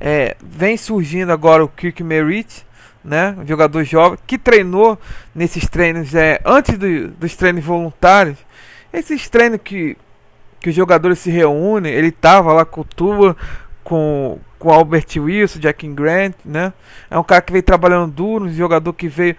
É, 0.00 0.36
vem 0.42 0.76
surgindo 0.76 1.30
agora 1.30 1.64
o 1.64 1.68
Kirk 1.68 2.02
Merritt, 2.02 2.66
né? 3.04 3.34
Um 3.38 3.46
jogador 3.46 3.84
jovem 3.84 4.18
que 4.26 4.38
treinou 4.38 4.98
nesses 5.34 5.68
treinos 5.68 6.14
é, 6.14 6.40
antes 6.44 6.78
do, 6.78 7.08
dos 7.08 7.36
treinos 7.36 7.64
voluntários. 7.64 8.38
Esses 8.92 9.28
treinos 9.28 9.60
que, 9.62 9.96
que 10.60 10.70
os 10.70 10.74
jogadores 10.74 11.18
se 11.18 11.30
reúnem, 11.30 11.92
ele 11.92 12.10
tava 12.10 12.52
lá 12.52 12.64
com 12.64 12.82
o 12.82 12.84
Tua, 12.84 13.36
com, 13.82 14.38
com 14.58 14.70
Albert 14.70 15.06
Wilson, 15.16 15.58
Jack 15.58 15.86
Grant, 15.88 16.34
né? 16.44 16.72
É 17.10 17.18
um 17.18 17.24
cara 17.24 17.42
que 17.42 17.52
veio 17.52 17.62
trabalhando 17.62 18.12
duro, 18.12 18.44
um 18.44 18.52
jogador 18.52 18.92
que 18.92 19.08
veio 19.08 19.36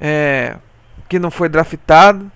é, 0.00 0.56
que 1.08 1.18
não 1.18 1.30
foi 1.30 1.48
draftado, 1.48 2.30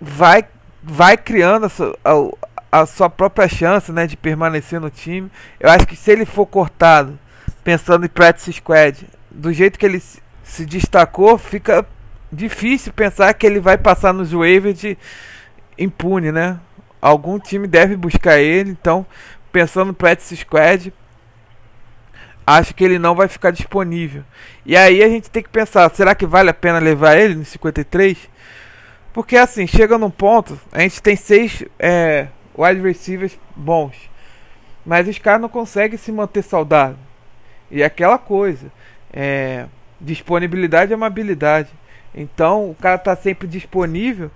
vai 0.00 0.44
vai 0.86 1.16
criando 1.16 1.66
a 2.04 2.44
a 2.74 2.86
sua 2.86 3.08
própria 3.08 3.46
chance, 3.46 3.92
né, 3.92 4.04
de 4.04 4.16
permanecer 4.16 4.80
no 4.80 4.90
time. 4.90 5.30
Eu 5.60 5.70
acho 5.70 5.86
que 5.86 5.94
se 5.94 6.10
ele 6.10 6.24
for 6.24 6.44
cortado, 6.44 7.16
pensando 7.64 8.06
em 8.06 8.08
practice 8.08 8.52
squad, 8.52 9.08
do 9.30 9.52
jeito 9.52 9.78
que 9.78 9.86
ele 9.86 10.00
se, 10.42 10.66
destacou, 10.66 11.36
fica 11.38 11.84
difícil 12.30 12.92
pensar 12.92 13.32
que 13.34 13.46
ele 13.46 13.58
vai 13.58 13.78
passar 13.78 14.12
nos 14.12 14.32
waivers 14.32 14.96
impune, 15.76 16.30
né? 16.30 16.60
algum 17.04 17.38
time 17.38 17.68
deve 17.68 17.96
buscar 17.96 18.38
ele. 18.38 18.70
Então, 18.70 19.04
pensando 19.52 19.88
no 19.88 19.94
practice 19.94 20.36
squad, 20.36 20.90
acho 22.46 22.74
que 22.74 22.82
ele 22.82 22.98
não 22.98 23.14
vai 23.14 23.28
ficar 23.28 23.50
disponível. 23.50 24.24
E 24.64 24.74
aí 24.74 25.02
a 25.02 25.08
gente 25.08 25.30
tem 25.30 25.42
que 25.42 25.50
pensar, 25.50 25.90
será 25.90 26.14
que 26.14 26.24
vale 26.24 26.48
a 26.48 26.54
pena 26.54 26.78
levar 26.78 27.16
ele 27.16 27.34
no 27.34 27.44
53? 27.44 28.30
Porque 29.12 29.36
assim, 29.36 29.66
chega 29.66 29.98
num 29.98 30.10
ponto, 30.10 30.58
a 30.72 30.80
gente 30.80 31.02
tem 31.02 31.14
seis 31.14 31.62
é, 31.78 32.28
wide 32.56 32.80
receivers 32.80 33.38
bons. 33.54 33.94
Mas 34.84 35.06
os 35.06 35.18
caras 35.18 35.42
não 35.42 35.48
conseguem 35.48 35.98
se 35.98 36.10
manter 36.10 36.42
saudável. 36.42 36.96
E 37.70 37.82
aquela 37.82 38.18
coisa, 38.18 38.70
é, 39.12 39.66
disponibilidade 40.00 40.92
é 40.92 40.96
uma 40.96 41.06
habilidade. 41.06 41.70
Então 42.14 42.70
o 42.70 42.74
cara 42.74 42.98
tá 42.98 43.16
sempre 43.16 43.48
disponível 43.48 44.30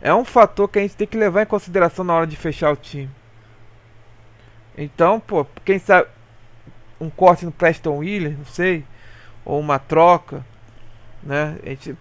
é 0.00 0.14
um 0.14 0.24
fator 0.24 0.68
que 0.68 0.78
a 0.78 0.82
gente 0.82 0.96
tem 0.96 1.06
que 1.06 1.16
levar 1.16 1.42
em 1.42 1.46
consideração 1.46 2.04
na 2.04 2.14
hora 2.14 2.26
de 2.26 2.36
fechar 2.36 2.72
o 2.72 2.76
time. 2.76 3.10
Então, 4.76 5.18
pô, 5.18 5.44
quem 5.64 5.78
sabe 5.78 6.08
um 7.00 7.10
corte 7.10 7.44
no 7.44 7.52
Preston 7.52 7.98
Williams, 7.98 8.38
não 8.38 8.44
sei, 8.44 8.84
ou 9.44 9.58
uma 9.58 9.78
troca, 9.78 10.44
né? 11.22 11.58
A 11.64 11.68
gente, 11.70 11.96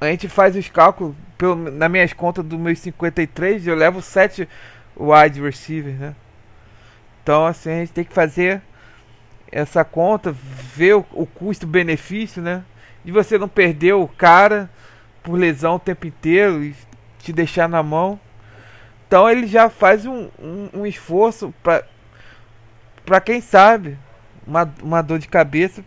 a 0.00 0.06
gente 0.06 0.28
faz 0.28 0.56
os 0.56 0.68
cálculos, 0.68 1.14
pelo, 1.38 1.54
nas 1.54 1.90
minhas 1.90 2.12
contas 2.12 2.44
do 2.44 2.58
meus 2.58 2.80
53, 2.80 3.66
eu 3.66 3.76
levo 3.76 4.02
7 4.02 4.48
wide 4.96 5.40
receivers, 5.40 5.96
né? 5.96 6.16
Então, 7.22 7.46
assim, 7.46 7.70
a 7.70 7.78
gente 7.80 7.92
tem 7.92 8.04
que 8.04 8.12
fazer 8.12 8.60
essa 9.50 9.84
conta, 9.84 10.32
ver 10.32 10.94
o, 10.94 11.06
o 11.12 11.26
custo-benefício, 11.26 12.40
né? 12.42 12.64
De 13.04 13.12
você 13.12 13.38
não 13.38 13.48
perder 13.48 13.94
o 13.94 14.06
cara 14.06 14.70
por 15.22 15.34
lesão 15.34 15.76
o 15.76 15.80
tempo 15.80 16.06
inteiro 16.06 16.64
e 16.64 16.74
te 17.18 17.32
deixar 17.32 17.68
na 17.68 17.82
mão. 17.82 18.18
Então 19.06 19.28
ele 19.28 19.46
já 19.46 19.68
faz 19.68 20.06
um, 20.06 20.28
um, 20.38 20.68
um 20.74 20.86
esforço 20.86 21.52
para 21.62 21.84
para 23.04 23.20
quem 23.20 23.40
sabe 23.40 23.98
uma, 24.46 24.72
uma 24.82 25.02
dor 25.02 25.18
de 25.18 25.26
cabeça 25.26 25.84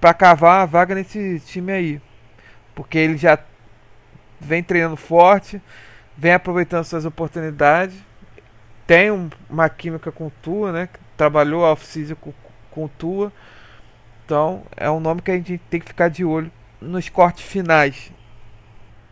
para 0.00 0.14
cavar 0.14 0.62
a 0.62 0.66
vaga 0.66 0.94
nesse 0.94 1.40
time 1.40 1.72
aí. 1.72 2.00
Porque 2.74 2.96
ele 2.96 3.18
já 3.18 3.38
vem 4.40 4.62
treinando 4.62 4.96
forte, 4.96 5.60
vem 6.16 6.32
aproveitando 6.32 6.84
suas 6.84 7.04
oportunidades, 7.04 7.96
tem 8.86 9.10
um, 9.10 9.28
uma 9.50 9.68
química 9.68 10.10
com 10.12 10.28
o 10.28 10.32
Tua, 10.42 10.72
né? 10.72 10.88
Trabalhou 11.16 11.62
off-season 11.62 12.14
com 12.14 12.30
o 12.30 12.34
Tua. 12.98 13.32
Então 14.24 14.62
é 14.76 14.90
um 14.90 15.00
nome 15.00 15.22
que 15.22 15.30
a 15.30 15.34
gente 15.34 15.58
tem 15.70 15.80
que 15.80 15.86
ficar 15.86 16.08
de 16.08 16.24
olho 16.24 16.50
nos 16.80 17.08
cortes 17.08 17.44
finais. 17.44 18.12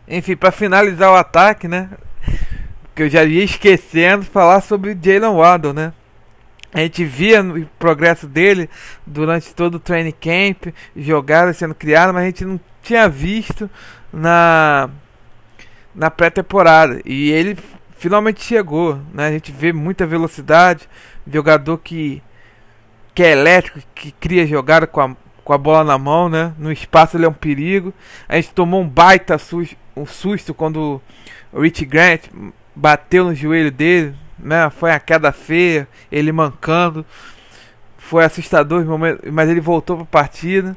Enfim, 0.07 0.35
para 0.35 0.51
finalizar 0.51 1.11
o 1.11 1.15
ataque, 1.15 1.67
né? 1.67 1.89
Que 2.93 3.03
eu 3.03 3.09
já 3.09 3.23
ia 3.23 3.43
esquecendo 3.43 4.23
falar 4.23 4.61
sobre 4.61 4.97
Jalen 5.01 5.35
Waddle, 5.35 5.73
né? 5.73 5.93
A 6.73 6.81
gente 6.81 7.05
via 7.05 7.41
o 7.41 7.65
progresso 7.79 8.27
dele 8.27 8.69
durante 9.05 9.55
todo 9.55 9.75
o 9.75 9.79
training 9.79 10.11
camp, 10.11 10.73
jogadas 10.95 11.57
sendo 11.57 11.73
criadas, 11.73 12.13
mas 12.13 12.23
a 12.23 12.27
gente 12.27 12.45
não 12.45 12.59
tinha 12.83 13.07
visto 13.07 13.69
na 14.11 14.89
na 15.95 16.11
pré-temporada. 16.11 16.99
E 17.05 17.31
ele 17.31 17.57
finalmente 17.97 18.43
chegou, 18.43 18.99
né? 19.13 19.27
A 19.27 19.31
gente 19.31 19.51
vê 19.51 19.71
muita 19.71 20.05
velocidade, 20.05 20.87
jogador 21.25 21.77
que 21.77 22.21
que 23.15 23.23
é 23.23 23.31
elétrico, 23.31 23.79
que 23.95 24.11
cria 24.11 24.45
jogada 24.45 24.85
com 24.85 24.99
a, 24.99 25.15
com 25.43 25.53
a 25.53 25.57
bola 25.57 25.85
na 25.85 25.97
mão, 25.97 26.27
né? 26.27 26.53
No 26.59 26.69
espaço 26.69 27.15
ele 27.15 27.25
é 27.25 27.29
um 27.29 27.33
perigo. 27.33 27.93
A 28.27 28.35
gente 28.35 28.51
tomou 28.51 28.81
um 28.81 28.87
baita 28.87 29.37
susto, 29.37 29.77
um 29.95 30.05
susto 30.05 30.53
quando 30.53 31.01
o 31.53 31.61
Rich 31.61 31.85
Grant 31.85 32.23
bateu 32.75 33.23
no 33.23 33.33
joelho 33.33 33.71
dele, 33.71 34.13
né? 34.37 34.69
Foi 34.69 34.91
a 34.91 34.99
queda 34.99 35.31
feia, 35.31 35.87
ele 36.11 36.33
mancando. 36.33 37.05
foi 37.97 38.25
assustador, 38.25 38.85
mas 39.31 39.49
ele 39.49 39.61
voltou 39.61 39.95
para 39.95 40.03
a 40.03 40.07
partida. 40.07 40.75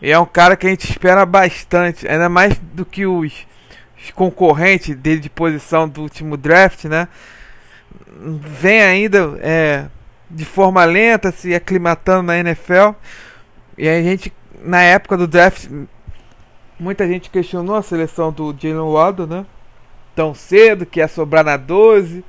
E 0.00 0.10
é 0.10 0.18
um 0.18 0.26
cara 0.26 0.56
que 0.56 0.66
a 0.66 0.70
gente 0.70 0.90
espera 0.90 1.24
bastante, 1.26 2.08
ainda 2.08 2.28
mais 2.28 2.58
do 2.58 2.84
que 2.84 3.06
os, 3.06 3.46
os 4.02 4.10
concorrentes 4.10 4.96
dele 4.96 5.20
de 5.20 5.30
posição 5.30 5.86
do 5.86 6.00
último 6.00 6.36
draft, 6.36 6.86
né? 6.86 7.06
Vem 8.18 8.82
ainda 8.82 9.38
é, 9.40 9.86
de 10.32 10.44
forma 10.44 10.84
lenta, 10.84 11.30
se 11.30 11.54
aclimatando 11.54 12.24
na 12.24 12.38
NFL. 12.38 12.92
E 13.76 13.88
a 13.88 14.02
gente, 14.02 14.32
na 14.62 14.82
época 14.82 15.16
do 15.16 15.28
draft, 15.28 15.68
muita 16.78 17.06
gente 17.06 17.30
questionou 17.30 17.76
a 17.76 17.82
seleção 17.82 18.32
do 18.32 18.54
Jalen 18.58 18.92
Waddle, 18.92 19.26
né? 19.26 19.46
Tão 20.14 20.34
cedo, 20.34 20.86
que 20.86 21.00
ia 21.00 21.08
sobrar 21.08 21.44
na 21.44 21.56
12 21.56 22.24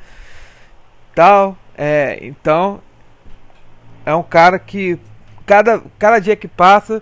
tal. 1.15 1.57
É, 1.75 2.19
então, 2.21 2.81
é 4.05 4.13
um 4.13 4.23
cara 4.23 4.59
que 4.59 4.99
cada, 5.45 5.81
cada 5.97 6.19
dia 6.19 6.35
que 6.35 6.47
passa 6.47 7.01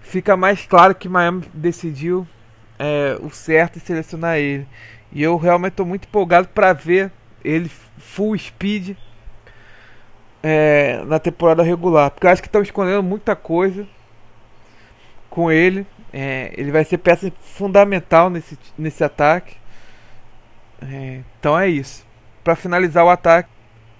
fica 0.00 0.36
mais 0.36 0.66
claro 0.66 0.94
que 0.94 1.08
Miami 1.08 1.44
decidiu 1.54 2.26
é, 2.78 3.16
o 3.20 3.30
certo 3.30 3.76
e 3.76 3.80
selecionar 3.80 4.38
ele. 4.38 4.66
E 5.12 5.22
eu 5.22 5.36
realmente 5.36 5.72
estou 5.72 5.86
muito 5.86 6.06
empolgado 6.06 6.48
para 6.48 6.72
ver 6.72 7.10
ele 7.44 7.70
full 7.98 8.36
speed 8.36 8.96
é, 10.42 11.02
na 11.06 11.18
temporada 11.18 11.62
regular. 11.62 12.10
Porque 12.10 12.26
eu 12.26 12.30
acho 12.30 12.42
que 12.42 12.48
estão 12.48 12.62
escondendo 12.62 13.02
muita 13.02 13.36
coisa 13.36 13.86
com 15.30 15.50
ele. 15.50 15.86
É, 16.12 16.52
ele 16.56 16.70
vai 16.70 16.84
ser 16.84 16.98
peça 16.98 17.32
fundamental 17.40 18.28
nesse, 18.28 18.58
nesse 18.76 19.02
ataque. 19.02 19.56
É, 20.82 21.20
então 21.38 21.58
é 21.58 21.68
isso. 21.68 22.04
Para 22.42 22.56
finalizar 22.56 23.04
o 23.04 23.10
ataque, 23.10 23.48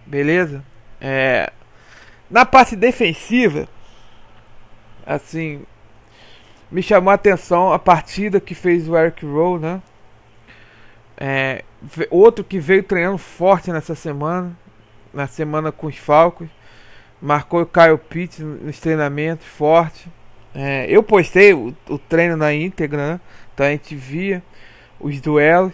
beleza? 0.05 0.65
É, 1.01 1.53
na 2.29 2.45
parte 2.45 2.75
defensiva, 2.75 3.69
assim, 5.07 5.65
me 6.71 6.83
chamou 6.83 7.11
a 7.11 7.15
atenção 7.15 7.73
a 7.73 7.79
partida 7.79 8.41
que 8.41 8.55
fez 8.55 8.89
o 8.89 8.97
Eric 8.97 9.25
Rowe, 9.25 9.61
né? 9.61 9.83
É, 11.17 11.63
outro 12.11 12.43
que 12.43 12.59
veio 12.59 12.83
treinando 12.83 13.19
forte 13.19 13.71
nessa 13.71 13.95
semana, 13.95 14.57
na 15.13 15.27
semana 15.27 15.71
com 15.71 15.87
os 15.87 15.97
Falcons, 15.97 16.49
marcou 17.21 17.63
o 17.63 17.67
Kyle 17.67 17.99
Pitts 17.99 18.41
nos 18.41 18.81
treinamentos 18.81 19.47
forte. 19.47 20.09
É, 20.55 20.87
eu 20.89 21.03
postei 21.03 21.55
o, 21.55 21.75
o, 21.89 21.99
treino 21.99 22.37
na 22.37 22.53
íntegra, 22.53 23.15
né? 23.15 23.21
então 23.55 23.65
a 23.65 23.71
gente 23.71 23.95
via 23.95 24.43
os 25.01 25.21
duelos. 25.21 25.73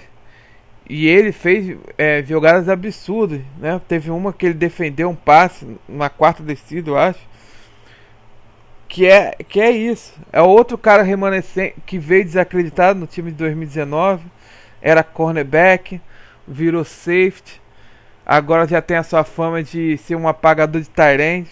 E 0.88 1.06
ele 1.06 1.32
fez 1.32 1.76
é, 1.98 2.22
jogadas 2.22 2.66
absurdas, 2.66 3.42
né? 3.58 3.78
Teve 3.86 4.10
uma 4.10 4.32
que 4.32 4.46
ele 4.46 4.54
defendeu 4.54 5.10
um 5.10 5.14
passe 5.14 5.66
na 5.86 6.08
quarta 6.08 6.42
descida, 6.42 6.90
eu 6.90 6.96
acho. 6.96 7.20
Que 8.88 9.04
é, 9.04 9.36
que 9.46 9.60
é 9.60 9.70
isso. 9.70 10.14
É 10.32 10.40
outro 10.40 10.78
cara 10.78 11.02
remanescente 11.02 11.74
que 11.84 11.98
veio 11.98 12.24
desacreditado 12.24 12.98
no 12.98 13.06
time 13.06 13.30
de 13.30 13.36
2019. 13.36 14.24
Era 14.80 15.02
cornerback, 15.02 16.00
virou 16.46 16.84
safety. 16.84 17.60
Agora 18.28 18.68
já 18.68 18.82
tem 18.82 18.98
a 18.98 19.02
sua 19.02 19.24
fama 19.24 19.62
de 19.62 19.96
ser 19.96 20.14
um 20.14 20.28
apagador 20.28 20.82
de 20.82 20.90
Tyrande. 20.90 21.48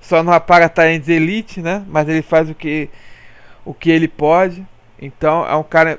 Só 0.00 0.22
não 0.22 0.32
apaga 0.32 0.68
Tyrande 0.68 1.10
elite, 1.10 1.60
né? 1.60 1.84
Mas 1.88 2.08
ele 2.08 2.22
faz 2.22 2.48
o 2.48 2.54
que, 2.54 2.88
o 3.64 3.74
que 3.74 3.90
ele 3.90 4.06
pode. 4.06 4.64
Então 5.00 5.44
é 5.44 5.56
um 5.56 5.64
cara 5.64 5.98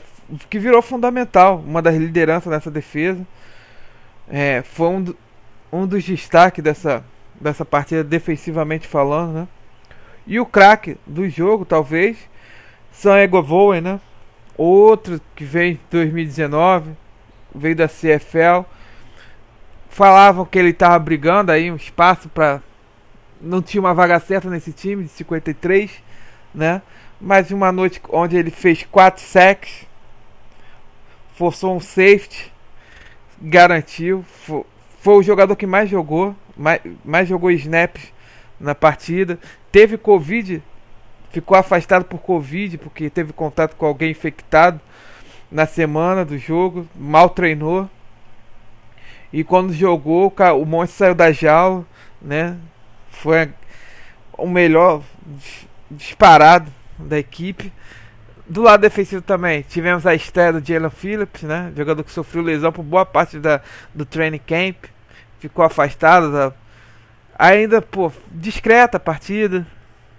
que 0.50 0.58
virou 0.58 0.82
fundamental, 0.82 1.62
uma 1.67 1.82
das 1.82 1.98
lideranças 1.98 2.50
nessa 2.50 2.72
defesa. 2.72 3.28
É, 4.30 4.62
foi 4.62 4.88
um, 4.88 5.02
do, 5.04 5.17
um 5.69 5.86
dos 5.86 6.06
destaques 6.06 6.63
dessa, 6.63 7.04
dessa 7.41 7.65
partida, 7.65 8.06
defensivamente 8.06 8.88
falando, 8.88 9.34
né? 9.34 9.48
E 10.26 10.39
o 10.39 10.46
craque 10.46 10.96
do 11.06 11.28
jogo, 11.28 11.65
talvez, 11.65 12.17
Sam 12.89 13.19
Egovoen, 13.19 13.82
né? 13.82 14.00
Outro 14.58 15.19
que 15.36 15.43
veio 15.43 15.74
em 15.74 15.80
2019, 15.91 16.91
veio 17.54 17.76
da 17.76 17.89
CFL. 17.89 18.65
Falavam 19.94 20.44
que 20.44 20.58
ele 20.58 20.72
estava 20.72 20.98
brigando 20.98 21.52
aí 21.52 21.72
um 21.72 21.76
espaço 21.76 22.28
para 22.28 22.64
não 23.40 23.62
tinha 23.62 23.80
uma 23.80 23.94
vaga 23.94 24.20
certa 24.20 24.50
nesse 24.50 24.74
time 24.74 25.04
de 25.04 25.10
53, 25.10 25.92
né? 26.52 26.82
Mas 27.22 27.52
uma 27.52 27.72
noite 27.72 28.02
onde 28.10 28.36
ele 28.36 28.50
fez 28.50 28.82
4 28.90 29.22
sacks, 29.22 29.86
forçou 31.36 31.76
um 31.76 31.80
safety, 31.80 32.52
garantiu. 33.40 34.26
Foi, 34.28 34.64
foi, 35.00 35.14
o 35.14 35.22
jogador 35.22 35.56
que 35.56 35.68
mais 35.68 35.88
jogou, 35.88 36.36
mais, 36.58 36.82
mais 37.06 37.30
jogou 37.30 37.52
snaps 37.52 38.12
na 38.60 38.74
partida. 38.74 39.38
Teve 39.72 39.96
Covid, 39.96 40.64
ficou 41.30 41.56
afastado 41.56 42.06
por 42.06 42.18
Covid, 42.18 42.80
porque 42.80 43.12
teve 43.12 43.32
contato 43.32 43.76
com 43.76 43.86
alguém 43.86 44.10
infectado 44.10 44.82
na 45.52 45.68
semana 45.68 46.26
do 46.26 46.36
jogo, 46.36 46.88
mal 46.96 47.30
treinou. 47.30 47.88
E 49.34 49.43
quando 49.43 49.74
jogou, 49.74 50.32
o 50.62 50.65
monstro 50.65 51.00
saiu 51.00 51.15
da 51.15 51.32
jaula, 51.32 51.84
né? 52.22 52.56
Foi 53.10 53.50
o 54.38 54.46
melhor 54.46 55.02
disparado 55.89 56.72
da 57.00 57.17
equipe. 57.17 57.74
Do 58.48 58.62
lado 58.62 58.82
defensivo 58.82 59.24
também, 59.24 59.63
tivemos 59.63 60.06
a 60.06 60.13
estreia 60.13 60.54
do 60.54 60.63
Jalen 60.63 60.91
Phillips, 60.91 61.41
né? 61.41 61.74
Jogador 61.76 62.04
que 62.04 62.12
sofreu 62.12 62.43
lesão 62.43 62.72
por 62.72 62.84
boa 62.84 63.08
parte 63.08 63.39
da, 63.39 63.60
do 63.91 64.06
training 64.06 64.38
camp. 64.38 64.86
Ficou 65.39 65.65
afastado. 65.65 66.32
Da, 66.32 66.54
ainda, 67.36 67.82
pô, 67.82 68.12
discreta 68.32 68.98
a 68.98 69.00
partida. 69.00 69.65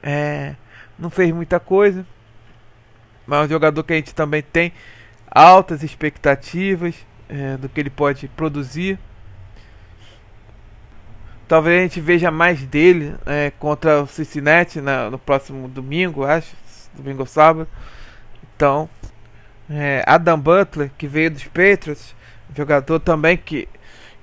É, 0.03 0.57
não 0.99 1.09
fez 1.09 1.33
muita 1.33 1.61
coisa. 1.61 2.05
Mas 3.25 3.43
é 3.43 3.45
um 3.45 3.49
jogador 3.49 3.85
que 3.85 3.93
a 3.93 3.97
gente 3.97 4.13
também 4.13 4.43
tem 4.43 4.73
altas 5.31 5.85
expectativas 5.85 6.97
é, 7.35 7.57
do 7.57 7.69
que 7.69 7.81
ele 7.81 7.91
pode 7.91 8.29
produzir. 8.29 8.99
Talvez 11.49 11.79
a 11.79 11.83
gente 11.83 12.01
veja 12.01 12.31
mais 12.31 12.63
dele 12.63 13.15
é, 13.27 13.51
contra 13.59 14.03
o 14.03 14.07
Cincinnati 14.07 14.81
na, 14.81 15.11
no 15.11 15.19
próximo 15.19 15.69
domingo, 15.69 16.25
acho. 16.25 16.55
Domingo 16.95 17.21
ou 17.21 17.27
sábado. 17.27 17.69
Então, 18.55 18.89
é, 19.69 20.03
Adam 20.07 20.39
Butler, 20.39 20.91
que 20.97 21.09
veio 21.09 21.31
dos 21.31 21.45
Patriots, 21.45 22.15
jogador 22.57 23.01
também 23.01 23.37
que, 23.37 23.69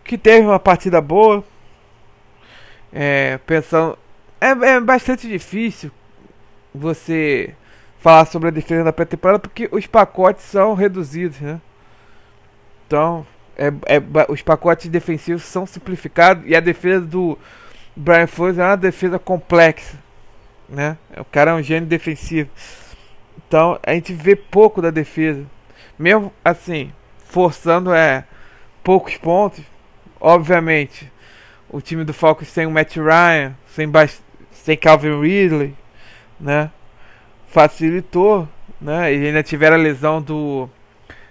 que 0.04 0.18
teve 0.18 0.48
uma 0.48 0.60
partida 0.60 1.02
boa. 1.02 1.44
É, 2.94 3.38
pensando. 3.46 3.98
É, 4.40 4.50
é 4.50 4.80
bastante 4.80 5.28
difícil 5.28 5.92
você 6.74 7.54
falar 8.00 8.26
sobre 8.26 8.48
a 8.48 8.52
defesa 8.52 8.84
da 8.84 8.94
pré-temporada 8.94 9.40
porque 9.40 9.70
os 9.72 9.86
pacotes 9.86 10.44
são 10.44 10.74
reduzidos, 10.74 11.40
né? 11.40 11.62
Então, 12.92 13.26
é, 13.56 13.68
é, 13.68 14.02
os 14.28 14.42
pacotes 14.42 14.90
defensivos 14.90 15.44
são 15.44 15.66
simplificados 15.66 16.44
e 16.46 16.54
a 16.54 16.60
defesa 16.60 17.06
do 17.06 17.40
Brian 17.96 18.28
Flores 18.28 18.58
é 18.58 18.66
uma 18.66 18.76
defesa 18.76 19.18
complexa, 19.18 19.98
né? 20.68 20.98
O 21.16 21.24
cara 21.24 21.52
é 21.52 21.54
um 21.54 21.64
gênio 21.64 21.88
defensivo. 21.88 22.50
Então 23.48 23.80
a 23.82 23.94
gente 23.94 24.12
vê 24.12 24.36
pouco 24.36 24.82
da 24.82 24.90
defesa. 24.92 25.46
Mesmo 25.98 26.34
assim, 26.44 26.92
forçando 27.28 27.94
é 27.94 28.26
poucos 28.84 29.16
pontos. 29.16 29.64
Obviamente, 30.20 31.10
o 31.70 31.80
time 31.80 32.04
do 32.04 32.14
Falcons 32.14 32.50
sem 32.50 32.66
o 32.66 32.72
Matt 32.72 32.98
Ryan, 32.98 33.56
sem, 33.70 33.90
sem 34.52 34.76
Calvin 34.76 35.22
Ridley, 35.22 35.74
né? 36.38 36.70
Facilitou, 37.48 38.50
né? 38.82 39.14
E 39.14 39.28
ainda 39.28 39.42
tiveram 39.42 39.78
a 39.78 39.80
lesão 39.80 40.22
do 40.22 40.70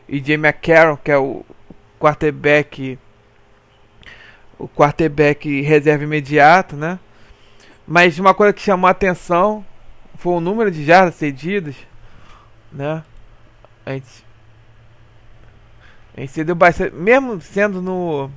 EJ 0.09 0.31
McCarron, 0.31 0.97
que 0.97 1.11
é 1.11 1.19
o 1.19 1.45
quarterback 2.01 2.99
o 4.59 4.69
quarterback 4.69 5.61
reserva 5.63 6.05
imediato, 6.05 6.77
né? 6.77 6.99
Mas 7.87 8.19
uma 8.19 8.35
coisa 8.35 8.53
que 8.53 8.61
chamou 8.61 8.89
a 8.89 8.91
atenção 8.91 9.65
foi 10.17 10.35
o 10.35 10.41
número 10.41 10.71
de 10.71 10.85
jardas 10.85 11.15
cedidas 11.15 11.77
né? 12.73 13.03
A 13.85 13.93
gente, 13.93 14.25
a 16.17 16.21
gente 16.21 16.33
cedeu 16.33 16.55
bastante, 16.55 16.95
mesmo 16.95 17.41
sendo 17.41 17.83
no 17.83 18.31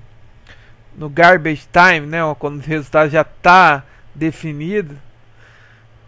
no 0.95 1.09
garbage 1.09 1.67
time, 1.71 2.05
né? 2.05 2.19
Quando 2.37 2.57
o 2.57 2.61
resultado 2.61 3.09
já 3.09 3.21
está 3.21 3.83
definido, 4.13 4.95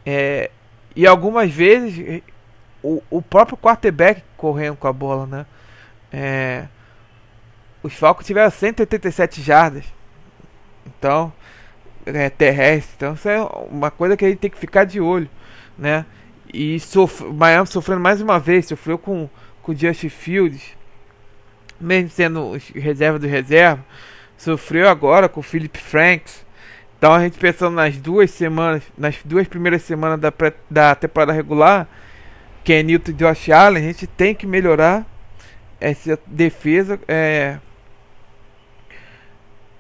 é, 0.06 0.52
e 0.96 1.08
algumas 1.08 1.52
vezes 1.52 2.22
o, 2.84 3.02
o 3.10 3.22
próprio 3.22 3.58
quarterback 3.58 4.24
correndo 4.38 4.76
com 4.78 4.88
a 4.88 4.94
bola, 4.94 5.26
né? 5.26 5.46
É, 6.12 6.66
os 7.86 7.94
Falcons 7.94 8.26
tiveram 8.26 8.50
187 8.50 9.42
jardas, 9.42 9.86
então 10.86 11.32
é, 12.06 12.30
terrestre, 12.30 12.94
então 12.96 13.14
isso 13.14 13.30
é 13.30 13.42
uma 13.70 13.92
coisa 13.92 14.18
que 14.18 14.26
a 14.26 14.30
gente 14.30 14.40
tem 14.40 14.50
que 14.50 14.58
ficar 14.58 14.86
de 14.86 15.00
olho, 15.00 15.30
né? 15.78 16.06
E 16.52 16.80
sof 16.80 17.24
Miami 17.24 17.68
sofrendo 17.68 18.02
mais 18.02 18.22
uma 18.22 18.40
vez, 18.40 18.66
sofreu 18.66 18.98
com, 18.98 19.30
com 19.62 19.72
o 19.72 19.76
Justin 19.76 20.10
Fields, 20.10 20.76
mesmo 21.80 22.10
sendo 22.10 22.58
reserva 22.74 23.20
do 23.20 23.28
reserva, 23.28 23.86
sofreu 24.38 24.90
agora 24.90 25.30
com 25.30 25.40
o 25.42 25.44
Philip 25.44 25.78
Franks. 25.78 26.44
Então 26.98 27.14
a 27.14 27.20
gente 27.20 27.38
pensando 27.38 27.76
nas 27.76 27.98
duas 27.98 28.32
semanas, 28.32 28.82
nas 28.98 29.20
duas 29.24 29.48
primeiras 29.48 29.84
semanas 29.84 30.20
da, 30.20 30.32
pré, 30.32 30.54
da 30.70 30.96
temporada 30.96 31.34
regular, 31.34 31.88
é 32.68 32.82
Newton 32.82 33.12
e 33.12 33.14
Josh 33.14 33.50
Allen, 33.50 33.84
a 33.84 33.88
gente 33.88 34.08
tem 34.08 34.34
que 34.34 34.48
melhorar 34.48 35.06
essa 35.80 36.18
defesa 36.26 37.00
é, 37.08 37.60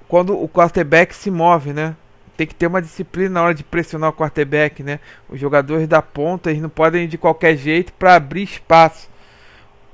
quando 0.08 0.38
o 0.40 0.48
quarterback 0.48 1.16
se 1.16 1.32
move, 1.32 1.74
né? 1.74 1.96
Tem 2.38 2.46
que 2.46 2.56
ter 2.56 2.68
uma 2.68 2.82
disciplina 2.82 3.30
na 3.30 3.44
hora 3.44 3.54
de 3.54 3.64
pressionar 3.64 4.10
o 4.10 4.14
quarterback, 4.14 4.84
né? 4.84 5.00
Os 5.30 5.40
jogadores 5.40 5.88
da 5.88 6.02
ponta 6.02 6.50
eles 6.50 6.62
não 6.62 6.70
podem 6.70 7.06
ir 7.06 7.08
de 7.08 7.18
qualquer 7.18 7.56
jeito 7.56 7.94
para 7.94 8.16
abrir 8.16 8.44
espaço 8.44 9.10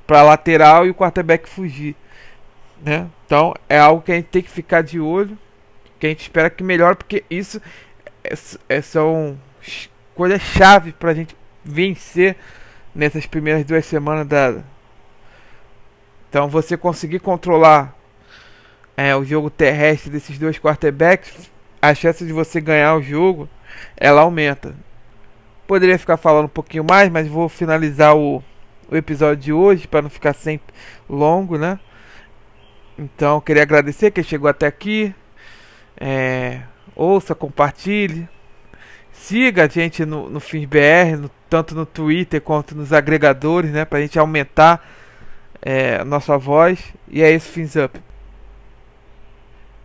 para 0.08 0.24
lateral 0.24 0.86
e 0.86 0.90
o 0.90 0.96
quarterback 0.96 1.48
fugir, 1.48 1.96
né? 2.84 3.08
Então 3.26 3.54
é 3.70 3.80
algo 3.80 4.02
que 4.02 4.12
a 4.12 4.16
gente 4.16 4.26
tem 4.26 4.42
que 4.42 4.50
ficar 4.50 4.82
de 4.82 5.00
olho, 5.00 5.38
que 6.00 6.08
a 6.08 6.10
gente 6.10 6.22
espera 6.22 6.50
que 6.50 6.64
melhore, 6.64 6.96
porque 6.96 7.24
isso 7.30 7.62
é, 8.24 8.34
é, 8.68 8.82
são 8.82 9.38
coisas 10.16 10.42
chave 10.42 10.92
para 10.92 11.12
a 11.12 11.14
gente 11.14 11.36
vencer 11.64 12.36
nessas 12.94 13.26
primeiras 13.26 13.64
duas 13.64 13.86
semanas 13.86 14.28
da. 14.28 14.64
Então 16.30 16.50
você 16.50 16.76
conseguir 16.76 17.20
controlar 17.20 17.96
é, 18.96 19.16
o 19.16 19.24
jogo 19.24 19.50
terrestre 19.50 20.10
desses 20.10 20.38
dois 20.38 20.60
quarterbacks, 20.60 21.50
a 21.82 21.94
chance 21.96 22.26
de 22.26 22.34
você 22.34 22.62
ganhar 22.62 22.96
o 22.96 23.02
jogo 23.02 23.50
ela 23.98 24.22
aumenta. 24.22 24.76
Poderia 25.68 25.98
ficar 25.98 26.18
falando 26.18 26.46
um 26.46 26.50
pouquinho 26.50 26.84
mais, 26.84 27.10
mas 27.10 27.28
vou 27.28 27.48
finalizar 27.48 28.16
o, 28.16 28.44
o 28.90 28.96
episódio 28.96 29.38
de 29.38 29.54
hoje 29.54 29.88
para 29.88 30.02
não 30.02 30.10
ficar 30.10 30.34
sempre 30.34 30.74
longo, 31.10 31.58
né? 31.58 31.80
Então 32.98 33.40
queria 33.40 33.64
agradecer 33.64 34.12
quem 34.12 34.24
chegou 34.24 34.50
até 34.50 34.68
aqui. 34.68 35.14
É, 36.00 36.62
ouça, 36.96 37.34
compartilhe. 37.34 38.28
Siga 39.14 39.66
a 39.66 39.68
gente 39.68 40.06
no, 40.06 40.30
no 40.30 40.40
FISBR, 40.40 41.18
no, 41.18 41.30
tanto 41.50 41.76
no 41.76 41.86
Twitter 41.86 42.42
quanto 42.42 42.76
nos 42.76 42.92
agregadores, 42.92 43.72
né? 43.72 43.86
Pra 43.86 44.02
gente 44.02 44.20
aumentar 44.20 44.86
é, 45.62 45.98
a 46.02 46.06
nossa 46.06 46.38
voz. 46.38 46.94
E 47.08 47.22
é 47.22 47.32
isso, 47.34 47.50
Fins 47.50 47.76
Up. 47.76 48.00